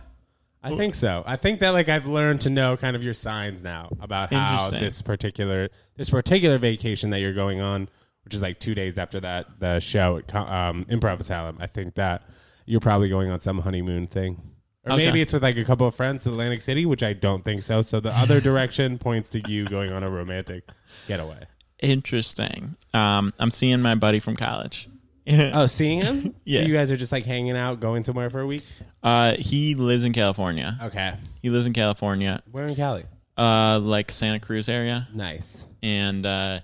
[0.64, 1.22] I think so.
[1.26, 4.64] I think that like I've learned to know kind of your signs now about how
[4.66, 4.80] Interesting.
[4.84, 7.88] this particular this particular vacation that you're going on,
[8.24, 11.56] which is like two days after that the show at Co- um, Improv Asylum.
[11.60, 12.22] I think that
[12.66, 14.40] you're probably going on some honeymoon thing,
[14.84, 15.06] or Okay.
[15.06, 17.62] maybe it's with like a couple of friends to Atlantic City, which I don't think
[17.64, 17.82] so.
[17.82, 20.68] So the other direction points to you going on a romantic
[21.08, 21.40] getaway.
[21.80, 22.76] Interesting.
[22.94, 24.88] Um, I'm seeing my buddy from college.
[25.54, 26.34] Oh, seeing him?
[26.44, 26.60] Yeah.
[26.62, 28.64] So you guys are just like hanging out, going somewhere for a week.
[29.02, 30.78] Uh, he lives in California.
[30.82, 31.14] Okay.
[31.42, 33.04] He lives in California, Where in Cali?
[33.36, 35.64] uh, like Santa Cruz area, Nice.
[35.82, 36.60] and uh,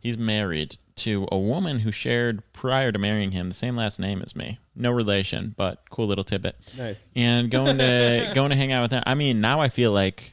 [0.00, 4.20] he's married to a woman who shared prior to marrying him the same last name
[4.22, 4.58] as me.
[4.74, 6.56] No relation, but cool little tidbit.
[6.76, 7.06] Nice.
[7.14, 9.02] And going to going to hang out with them.
[9.06, 10.32] I mean, now I feel like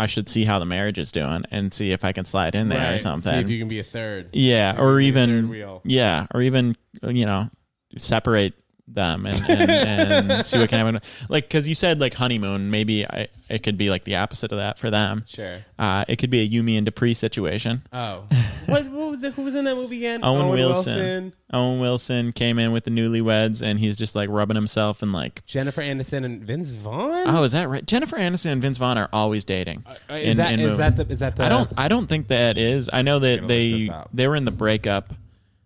[0.00, 2.70] I should see how the marriage is doing and see if I can slide in
[2.70, 3.32] there or something.
[3.34, 4.30] See if you can be a third.
[4.32, 5.82] Yeah, or even third wheel.
[5.84, 7.50] yeah, or even uh, you know
[7.98, 8.54] separate
[8.94, 9.70] them and, and,
[10.30, 11.00] and see what can happen.
[11.28, 14.58] Like because you said like honeymoon, maybe I, it could be like the opposite of
[14.58, 15.24] that for them.
[15.26, 15.64] Sure.
[15.78, 17.82] Uh, it could be a You, Me and Dupree situation.
[17.92, 18.24] Oh,
[18.66, 19.34] what, what was it?
[19.34, 20.20] Who was in that movie again?
[20.22, 21.32] Owen, Wilson.
[21.52, 25.44] Owen Wilson came in with the newlyweds, and he's just like rubbing himself and like.
[25.46, 27.24] Jennifer Aniston, and Vince Vaughn.
[27.28, 27.84] Oh, is that right?
[27.84, 29.84] Jennifer Aniston and Vince Vaughn are always dating.
[30.08, 31.44] Uh, is in- that in is that the is that the?
[31.44, 31.70] I don't.
[31.76, 32.88] I don't think that is.
[32.92, 35.12] I know that they they were in the breakup.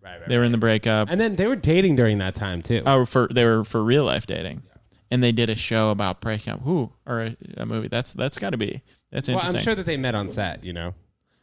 [0.05, 1.09] Right, right, They were in the breakup.
[1.09, 2.83] And then they were dating during that time too.
[2.85, 4.61] Oh, for they were for real life dating,
[5.09, 6.61] and they did a show about breaking up.
[6.61, 7.87] Who or a, a movie?
[7.87, 9.57] That's that's got to be that's well, interesting.
[9.57, 10.63] I'm sure that they met on set.
[10.63, 10.93] You know.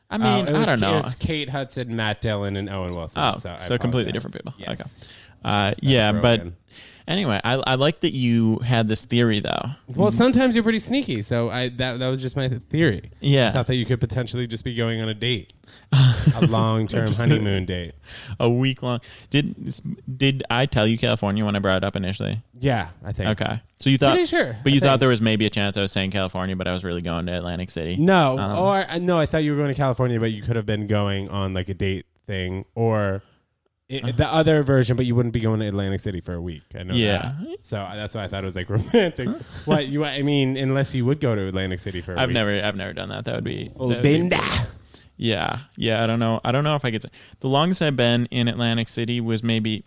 [0.08, 0.92] I mean, it was, I don't know.
[0.92, 3.22] It was Kate Hudson, Matt Dillon, and Owen Wilson.
[3.22, 4.32] Oh, so, I so completely apologize.
[4.32, 4.54] different people.
[4.58, 4.98] Yes.
[5.00, 5.12] Okay.
[5.42, 6.56] Uh, yeah, but broken.
[7.08, 9.62] Anyway, I, I like that you had this theory though.
[9.94, 13.02] Well, sometimes you're pretty sneaky, so I that that was just my theory.
[13.04, 15.52] I Yeah, thought that you could potentially just be going on a date,
[16.36, 17.92] a long term honeymoon date.
[18.40, 19.00] a week long.
[19.30, 19.74] Did
[20.16, 22.42] did I tell you California when I brought it up initially?
[22.58, 23.40] Yeah, I think.
[23.40, 24.56] Okay, so you thought, Pretty sure.
[24.62, 25.00] but I you thought think.
[25.00, 27.32] there was maybe a chance I was saying California, but I was really going to
[27.36, 27.96] Atlantic City.
[27.96, 30.54] No, Um, or uh, no, I thought you were going to California, but you could
[30.56, 33.20] have been going on like a date thing, or
[33.90, 36.62] i the other version, but you wouldn't be going to Atlantic City for a week.
[36.74, 37.34] I know Yeah.
[37.40, 37.62] that.
[37.62, 39.28] So uh, that's why I thought it was like romantic.
[39.66, 40.04] what you?
[40.04, 42.14] I mean, unless you would go to Atlantic City for.
[42.14, 42.34] a I've week.
[42.34, 43.24] never I've never done that.
[43.26, 44.30] That would be, that would be
[45.16, 46.02] Yeah, yeah.
[46.02, 46.40] I don't know.
[46.44, 47.02] I don't know if I could.
[47.02, 47.10] Say.
[47.40, 49.84] The longest I've been in Atlantic City was maybe.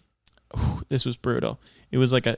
[0.89, 1.59] this was brutal.
[1.91, 2.37] It was like a.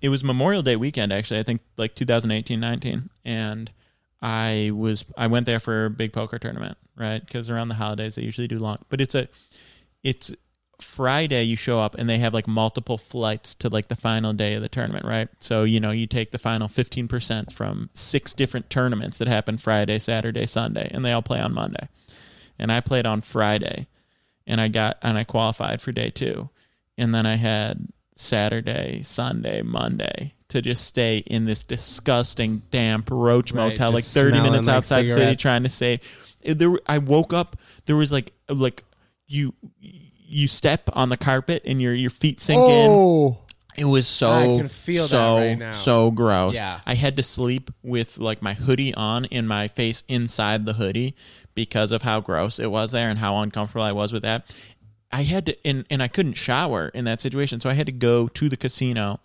[0.00, 1.40] It was Memorial Day weekend actually.
[1.40, 3.70] I think like 2018, 19, and
[4.20, 7.24] I was I went there for a big poker tournament, right?
[7.24, 9.28] Because around the holidays they usually do long, but it's a,
[10.02, 10.32] it's
[10.80, 14.54] Friday you show up and they have like multiple flights to like the final day
[14.54, 15.28] of the tournament, right?
[15.40, 19.98] So, you know, you take the final 15% from six different tournaments that happen Friday,
[19.98, 21.88] Saturday, Sunday, and they all play on Monday.
[22.58, 23.86] And I played on Friday
[24.46, 26.48] and I got and I qualified for day 2.
[26.96, 33.52] And then I had Saturday, Sunday, Monday to just stay in this disgusting damp roach
[33.52, 36.00] Right, motel like 30 minutes like outside city trying to save
[36.44, 37.56] there I woke up
[37.86, 38.84] there was like like
[39.26, 39.54] you
[40.26, 43.38] you step on the carpet and your your feet sink in Oh,
[43.76, 45.72] it was so I can feel that so right now.
[45.72, 46.54] so gross.
[46.54, 46.80] Yeah.
[46.86, 51.14] I had to sleep with like my hoodie on and my face inside the hoodie
[51.54, 54.54] because of how gross it was there and how uncomfortable I was with that.
[55.12, 57.92] I had to and, and I couldn't shower in that situation, so I had to
[57.92, 59.20] go to the casino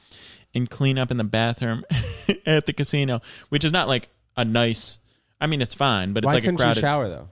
[0.53, 1.83] and clean up in the bathroom
[2.45, 4.97] at the casino, which is not like a nice
[5.39, 7.29] I mean it's fine, but it's why like a couldn't you crowded shower though?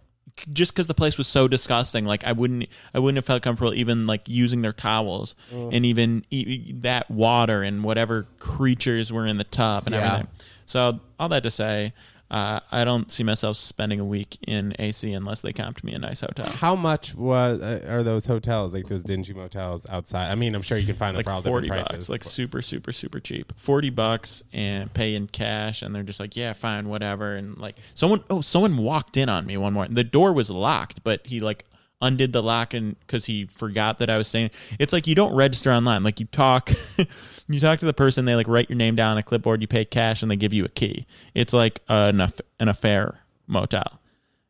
[0.53, 3.73] Just because the place was so disgusting like i wouldn't i wouldn't have felt comfortable
[3.73, 5.73] even like using their towels mm.
[5.75, 10.01] and even e- that water and whatever creatures were in the tub and Yeah.
[10.13, 10.27] everything
[10.65, 11.93] so all that to say
[12.29, 15.99] uh, i don't see myself spending a week in ac unless they comp me a
[15.99, 20.29] nice hotel How much was uh, are those hotels like those dingy motels outside?
[20.31, 22.09] I mean, I'm sure you can find them like for all 40 different bucks prices.
[22.09, 26.35] like super super super cheap 40 bucks and pay in cash and they're just like
[26.35, 30.03] yeah fine whatever and like someone oh someone walked in on me one morning the
[30.03, 31.65] door was locked but he like
[32.01, 35.33] undid the lock and because he forgot that i was saying it's like you don't
[35.36, 36.71] register online like you talk
[37.47, 39.67] you talk to the person they like write your name down on a clipboard you
[39.67, 43.99] pay cash and they give you a key it's like an, aff- an affair motel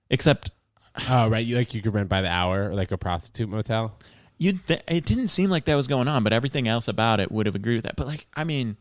[0.10, 0.52] except
[1.10, 1.46] oh, right.
[1.46, 3.98] You like you could rent by the hour, like a prostitute motel.
[4.38, 7.32] you th- it didn't seem like that was going on, but everything else about it
[7.32, 7.96] would have agreed with that.
[7.96, 8.78] But like, I mean,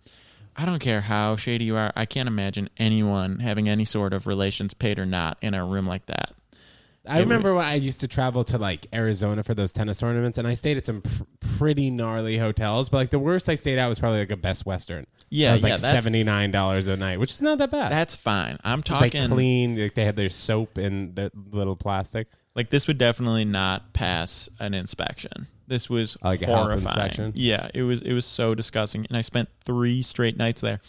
[0.56, 1.92] I don't care how shady you are.
[1.94, 5.86] I can't imagine anyone having any sort of relations, paid or not, in a room
[5.86, 6.32] like that.
[7.08, 10.46] I remember when I used to travel to like Arizona for those tennis tournaments, and
[10.46, 11.22] I stayed at some pr-
[11.58, 12.88] pretty gnarly hotels.
[12.88, 15.06] But like the worst I stayed at was probably like a Best Western.
[15.30, 17.90] Yeah, it was like that's- seventy nine dollars a night, which is not that bad.
[17.92, 18.58] That's fine.
[18.64, 19.76] I'm it's like talking clean.
[19.80, 22.28] Like they had their soap in the little plastic.
[22.54, 25.46] like this would definitely not pass an inspection.
[25.68, 26.84] This was Like a health horrifying.
[26.86, 27.32] inspection?
[27.34, 30.80] Yeah, it was it was so disgusting, and I spent three straight nights there.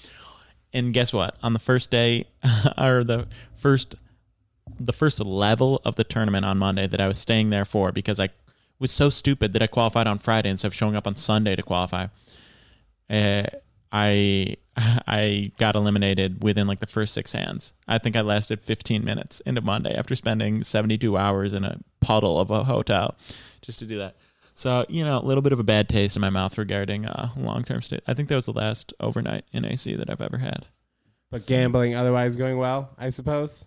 [0.74, 1.36] And guess what?
[1.42, 2.26] On the first day,
[2.78, 3.96] or the first,
[4.80, 8.20] the first level of the tournament on Monday that I was staying there for, because
[8.20, 8.30] I
[8.80, 11.64] was so stupid that I qualified on Friday instead of showing up on Sunday to
[11.64, 12.08] qualify.
[13.10, 13.44] Uh,
[13.92, 17.74] I I got eliminated within like the first six hands.
[17.88, 22.40] I think I lasted 15 minutes into Monday after spending 72 hours in a puddle
[22.40, 23.16] of a hotel
[23.62, 24.16] just to do that.
[24.54, 27.30] So you know, a little bit of a bad taste in my mouth regarding uh,
[27.36, 28.00] long term stay.
[28.08, 30.66] I think that was the last overnight in AC that I've ever had.
[31.30, 33.66] But gambling otherwise going well, I suppose.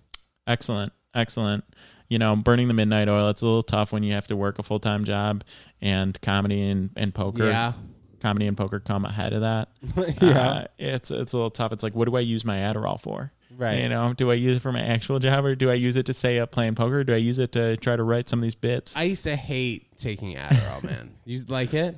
[0.51, 1.65] Excellent, excellent.
[2.09, 3.29] You know, burning the midnight oil.
[3.31, 5.45] It's a little tough when you have to work a full time job,
[5.81, 7.47] and comedy and, and poker.
[7.47, 7.75] Yeah.
[8.21, 9.69] comedy and poker come ahead of that.
[10.21, 10.49] yeah.
[10.49, 11.73] Uh, it's it's a little tough.
[11.73, 13.33] It's like, what do I use my Adderall for?
[13.57, 13.79] Right.
[13.79, 16.07] You know, do I use it for my actual job or do I use it
[16.07, 17.05] to stay up playing poker?
[17.05, 18.97] Do I use it to try to write some of these bits?
[18.97, 21.15] I used to hate taking Adderall, man.
[21.25, 21.97] You like it?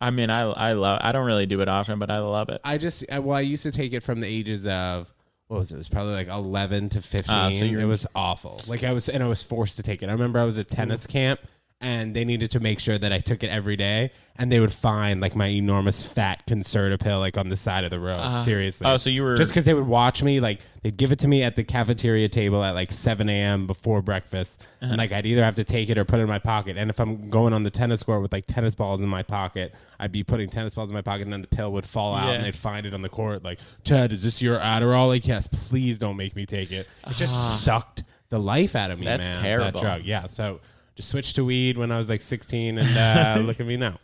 [0.00, 1.00] I mean, I I love.
[1.04, 2.60] I don't really do it often, but I love it.
[2.64, 5.12] I just well, I used to take it from the ages of
[5.52, 5.74] what was it?
[5.74, 7.36] It was probably like eleven to fifteen.
[7.36, 8.58] Ah, so it was awful.
[8.66, 10.08] Like I was and I was forced to take it.
[10.08, 11.40] I remember I was at tennis camp
[11.82, 14.72] and they needed to make sure that I took it every day, and they would
[14.72, 18.42] find like my enormous fat Concerta pill like on the side of the road.
[18.42, 18.86] Seriously.
[18.86, 21.28] oh, so you were- just because they would watch me like they'd give it to
[21.28, 23.66] me at the cafeteria table at like seven a.m.
[23.66, 24.92] before breakfast, Uh-huh.
[24.92, 26.76] and like I'd either have to take it or put it in my pocket.
[26.78, 29.74] And if I'm going on the tennis court with like tennis balls in my pocket,
[29.98, 32.28] I'd be putting tennis balls in my pocket, and then the pill would fall out,
[32.28, 32.34] Yeah.
[32.34, 33.42] and they'd find it on the court.
[33.44, 35.08] Like, Ted, is this your Adderall?
[35.08, 36.86] Like, yes, please don't make me take it.
[37.08, 37.56] It just Ah.
[37.60, 39.04] sucked the life out of me.
[39.04, 39.80] That's man, That terrible.
[39.80, 40.24] drug, yeah.
[40.26, 40.60] So
[40.94, 43.98] just switched to weed when I was like 16, and uh, look at me now.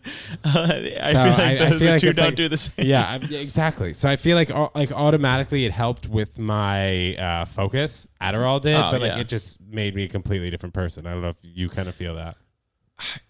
[0.44, 2.87] I So feel like I- the, I the like two don't like- do the same.
[2.87, 3.94] yeah, I- yeah, exactly.
[3.94, 8.09] So I feel like au- like automatically it helped with my uh, focus.
[8.20, 9.18] Adderall did, Oh, but like yeah.
[9.18, 11.07] it just made me a completely different person.
[11.07, 12.37] I don't know if you kind of feel that.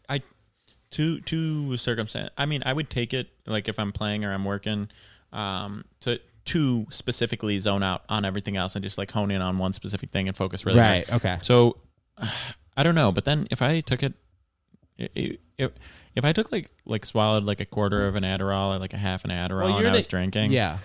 [0.09, 0.23] I
[0.93, 2.31] to to circumstance.
[2.39, 4.89] I mean, I would take it like if I'm playing or I'm working,
[5.33, 9.59] um, to to specifically zone out on everything else and just like hone in on
[9.59, 10.91] one specific thing and focus really hard.
[10.91, 11.13] Right.
[11.13, 11.39] Okay.
[11.43, 11.77] So
[12.79, 14.15] I don't know, but then if I took it,
[14.97, 15.73] if
[16.15, 18.99] if I took like like swallowed like a quarter of an Adderall or like a
[18.99, 20.79] half an Adderall and I was drinking, Yeah.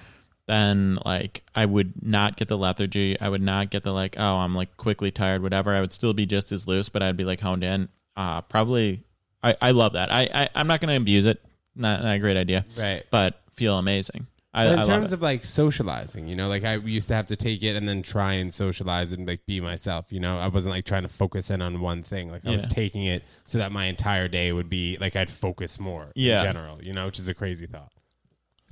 [0.47, 3.19] then like I would not get the lethargy.
[3.21, 5.71] I would not get the like, oh, I'm like quickly tired, whatever.
[5.73, 7.89] I would still be just as loose, but I'd be like honed in.
[8.15, 9.03] Uh probably
[9.43, 10.11] I, I love that.
[10.11, 11.41] I, I I'm not gonna abuse it.
[11.75, 12.65] Not, not a great idea.
[12.77, 13.03] Right.
[13.09, 14.27] But feel amazing.
[14.55, 17.25] I, But in I terms of like socializing, you know, like I used to have
[17.27, 20.05] to take it and then try and socialize and like be myself.
[20.11, 22.29] You know, I wasn't like trying to focus in on one thing.
[22.29, 25.79] Like I was taking it so that my entire day would be like I'd focus
[25.79, 26.11] more.
[26.15, 26.39] Yeah.
[26.39, 27.91] In general, you know, which is a crazy thought.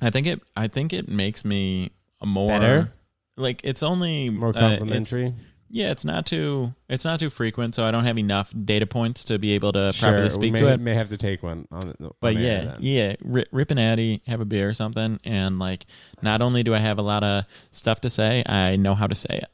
[0.02, 1.92] I think it I think it makes me
[2.22, 2.94] a more Better?
[3.36, 5.34] like it's only More uh, it's- complimentary.
[5.72, 9.24] Yeah, it's not too it's not too frequent, so I don't have enough data points
[9.26, 10.80] to be able to properly speak may, to it.
[10.80, 11.94] may have to take one on.
[12.20, 15.86] But yeah, yeah, rip, rip and Addy, have a beer or something, and like,
[16.22, 19.16] not only do I have a lot of stuff to say, I know how to
[19.16, 19.50] say it.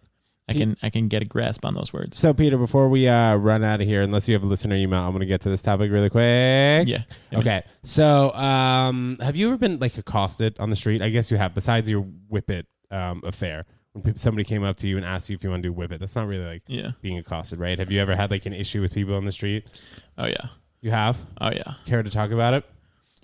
[0.50, 2.18] I can I can get a grasp on those words.
[2.18, 5.02] So Peter, before we uh, run out of here, unless you have a listener email,
[5.02, 6.88] I'm going to get to this topic really quick.
[6.88, 7.04] Yeah.
[7.34, 7.64] Okay.
[7.84, 11.02] So, um, have you ever been like accosted on the street?
[11.02, 11.54] I guess you have.
[11.54, 13.66] Besides your whip it um, affair,
[14.04, 15.92] when somebody came up to you and asked you if you want to do whip
[15.92, 16.92] it, that's not really like Yeah.
[17.02, 17.78] being accosted, right?
[17.80, 19.66] Have you ever had like an issue with people on the street?
[20.18, 20.48] Oh yeah.
[20.82, 21.18] You have.
[21.42, 21.74] Oh yeah.
[21.86, 22.64] Care to talk about it?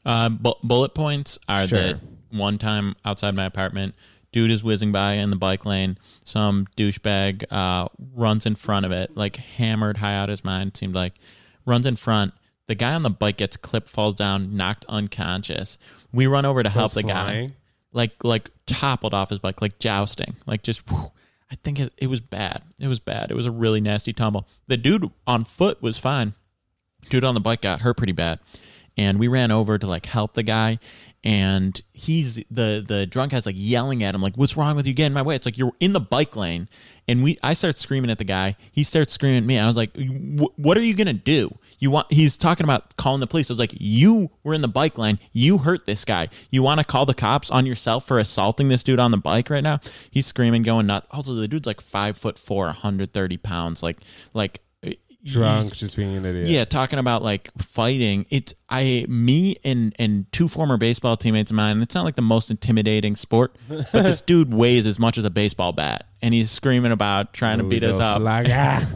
[0.05, 1.79] Uh, bu- bullet points are Sure.
[1.79, 1.99] that
[2.31, 3.95] one time outside my apartment,
[4.31, 5.97] dude is whizzing by in the bike lane.
[6.23, 10.75] Some douchebag uh, runs in front of it, like hammered high out his mind.
[10.75, 11.13] Seemed like
[11.65, 12.33] runs in front.
[12.67, 15.77] The guy on the bike gets clipped, falls down, knocked unconscious.
[16.11, 17.49] We run over to help the guy.
[17.93, 20.89] Like like toppled off his bike, like jousting, like just.
[20.89, 21.11] whew.
[21.51, 22.63] I think it, it was bad.
[22.79, 23.29] It was bad.
[23.29, 24.47] It was a really nasty tumble.
[24.67, 26.33] The dude on foot was fine.
[27.11, 28.39] Dude on the bike got hurt pretty bad,
[28.97, 30.79] and we ran over to like help the guy.
[31.23, 34.93] And he's the the drunk guy's like yelling at him, like, "What's wrong with you?
[34.93, 36.67] Get in my way!" It's like you're in the bike lane,
[37.07, 38.57] and we I start screaming at the guy.
[38.73, 39.57] He starts screaming at me.
[39.57, 39.91] I was like,
[40.57, 41.57] "What are you gonna do?
[41.79, 43.49] You want?" He's talking about calling the police.
[43.49, 45.17] I was like, "You were in the bike lane.
[45.31, 46.27] You hurt this guy.
[46.51, 49.49] You want to call the cops on yourself for assaulting this dude on the bike
[49.49, 49.79] right now?"
[50.11, 51.07] He's screaming, going nuts.
[51.09, 53.81] Also, the dude's like five foot four, 130 pounds.
[53.81, 53.99] Like
[54.33, 54.59] like
[55.25, 56.47] Drunk, just being an idiot.
[56.47, 58.25] yeah, talking about like fighting.
[58.29, 61.81] It's I me and and two former baseball teammates of mine.
[61.81, 65.29] It's not like the most intimidating sport, but this dude weighs as much as a
[65.29, 68.21] baseball bat, and he's screaming about trying to beat us up.
[68.25, 68.89] ah.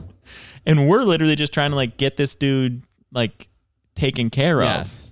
[0.66, 3.48] And we're literally just trying to like get this dude like
[3.96, 4.68] taken care of.
[4.68, 5.10] yes.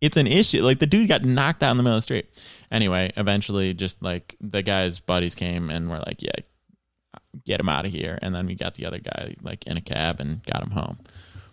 [0.00, 0.62] It's an issue.
[0.62, 2.26] Like the dude got knocked out in the middle of the street.
[2.70, 6.32] Anyway, eventually, just like the guy's buddies came and were like, "Yeah,
[7.44, 9.80] get him out of here." And then we got the other guy like in a
[9.80, 10.98] cab and got him home.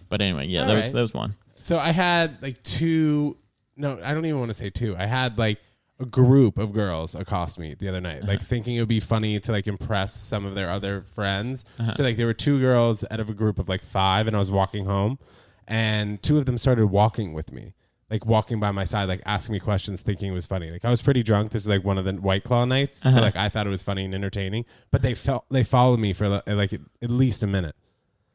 [0.10, 0.94] But anyway, yeah, All that was right.
[0.94, 1.36] that was one.
[1.60, 3.38] So I had like two.
[3.76, 4.96] No, I don't even want to say two.
[4.98, 5.60] I had like
[6.00, 8.32] a group of girls accost me the other night, uh-huh.
[8.32, 11.66] like thinking it would be funny to like impress some of their other friends.
[11.80, 11.94] Uh-huh.
[11.94, 14.40] So like there were two girls out of a group of like five, and I
[14.40, 15.20] was walking home,
[15.68, 17.74] and two of them started walking with me.
[18.14, 20.70] Like walking by my side, like asking me questions, thinking it was funny.
[20.70, 21.50] Like I was pretty drunk.
[21.52, 23.82] This is like one of the White Claw nights, so like I thought it was
[23.82, 24.66] funny and entertaining.
[24.92, 27.76] But they felt they followed me for li- like at least a minute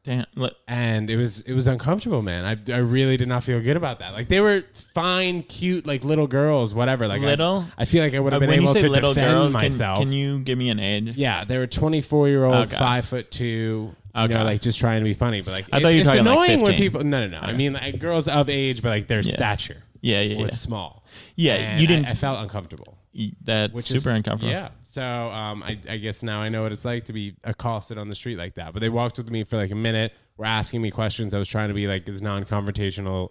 [0.08, 0.24] Damn.
[0.36, 2.44] Look, and it was it was uncomfortable, man.
[2.44, 4.14] I, I really did not feel good about that.
[4.14, 4.62] Like they were
[4.94, 7.06] fine, cute, like little girls, whatever.
[7.06, 7.64] Like I- Little?
[7.76, 9.32] I, feel like I would uh, have been when you able say to little defend
[9.32, 9.98] girls, can, myself.
[9.98, 11.14] can you give me an age?
[11.16, 12.76] yeah, they were twenty four year old, Okay.
[12.78, 13.94] five foot two.
[14.14, 14.34] You Okay.
[14.34, 16.08] know, like just trying to be funny, but like I it's, thought you were it's
[16.08, 16.78] talking, like, annoying when 15.
[16.90, 17.04] people.
[17.04, 17.46] No, no, no.
[17.46, 20.56] I mean, like girls of age, but like their stature Yeah, yeah, was yeah.
[20.56, 21.04] small.
[21.36, 22.06] Yeah, And you I- didn't.
[22.06, 22.98] I, felt uncomfortable.
[23.14, 24.52] y- that's Which super is, uncomfortable.
[24.52, 24.70] Yeah.
[24.84, 28.08] So um, I, I guess now I know what it's like to be accosted on
[28.08, 28.72] the street like that.
[28.72, 31.34] But they walked with me for like a minute, were asking me questions.
[31.34, 33.30] I was trying to be like as non-confrontational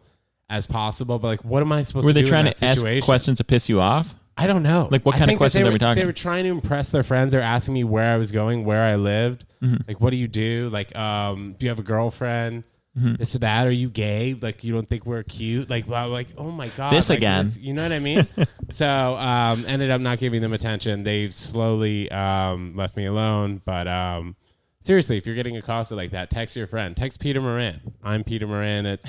[0.49, 1.19] as possible.
[1.19, 2.77] But like, what am I supposed Were to they do trying in that to ask
[2.79, 3.03] situation?
[3.05, 4.13] questions to piss you off?
[4.37, 4.87] I don't know.
[4.91, 6.01] Like, what I kind of think that questions they are we were- talking?
[6.01, 7.31] They were trying to impress their friends.
[7.31, 9.45] They're asking me where I was going, where I lived.
[9.61, 9.77] Mm-hmm.
[9.87, 10.69] Like, what do you do?
[10.71, 12.63] Like, um, do you have a girlfriend?
[12.97, 13.15] Mm-hmm.
[13.15, 13.67] This or that?
[13.67, 14.35] Are you gay?
[14.39, 15.69] Like, you don't think we're cute?
[15.69, 17.51] Like, wow, like, oh my god, This like, again.
[17.59, 18.27] You know what I mean?
[18.71, 21.03] so, um, ended up not giving them attention.
[21.03, 23.61] They've slowly um, left me alone.
[23.65, 24.35] But um,
[24.81, 26.97] seriously, if you're getting accosted like that, text your friend.
[26.97, 27.79] Text Peter Moran.
[28.03, 29.01] I'm Peter Moran at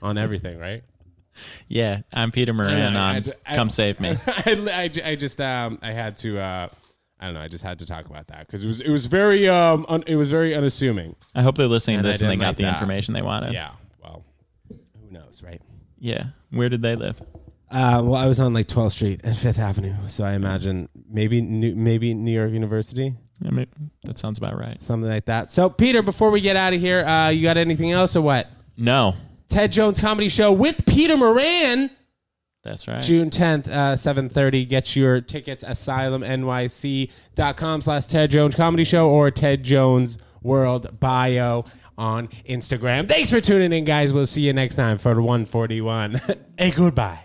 [0.00, 0.82] on everything, right?
[1.68, 3.16] Yeah, I'm Peter Moran I- on
[3.46, 4.10] I- I- Come Save Me.
[4.26, 6.68] I, I, I just um I had to uh
[7.20, 7.40] I don't know.
[7.40, 10.02] I just had to talk about that because it was it was very um un,
[10.06, 11.16] it was very unassuming.
[11.34, 12.74] I hope they're listening And to this and they got like the that.
[12.74, 13.52] information they wanted.
[13.54, 13.70] Yeah.
[14.02, 14.24] Well,
[14.68, 15.62] who knows, right?
[15.98, 16.26] Yeah.
[16.50, 17.20] Where did they live?
[17.70, 21.40] Uh, well, I was on like 12th Street and Fifth Avenue, so I imagine maybe
[21.40, 23.66] New, maybe New York University, I mean,
[24.04, 24.80] that sounds about right.
[24.80, 25.50] something like that.
[25.50, 28.48] So, Peter, before we get out of here, uh, you got anything else or what?
[28.76, 29.14] No.
[29.54, 31.88] Ted Jones Comedy Show with Peter Moran.
[32.64, 33.00] That's right.
[33.00, 34.68] June 10th, uh, 7.30.
[34.68, 42.26] Get your tickets, asylumnyc.com slash Ted Jones Comedy Show or Ted Jones World Bio on
[42.48, 43.06] Instagram.
[43.06, 44.12] Thanks for tuning in, guys.
[44.12, 46.20] We'll see you next time for 141.
[46.58, 47.23] hey, goodbye.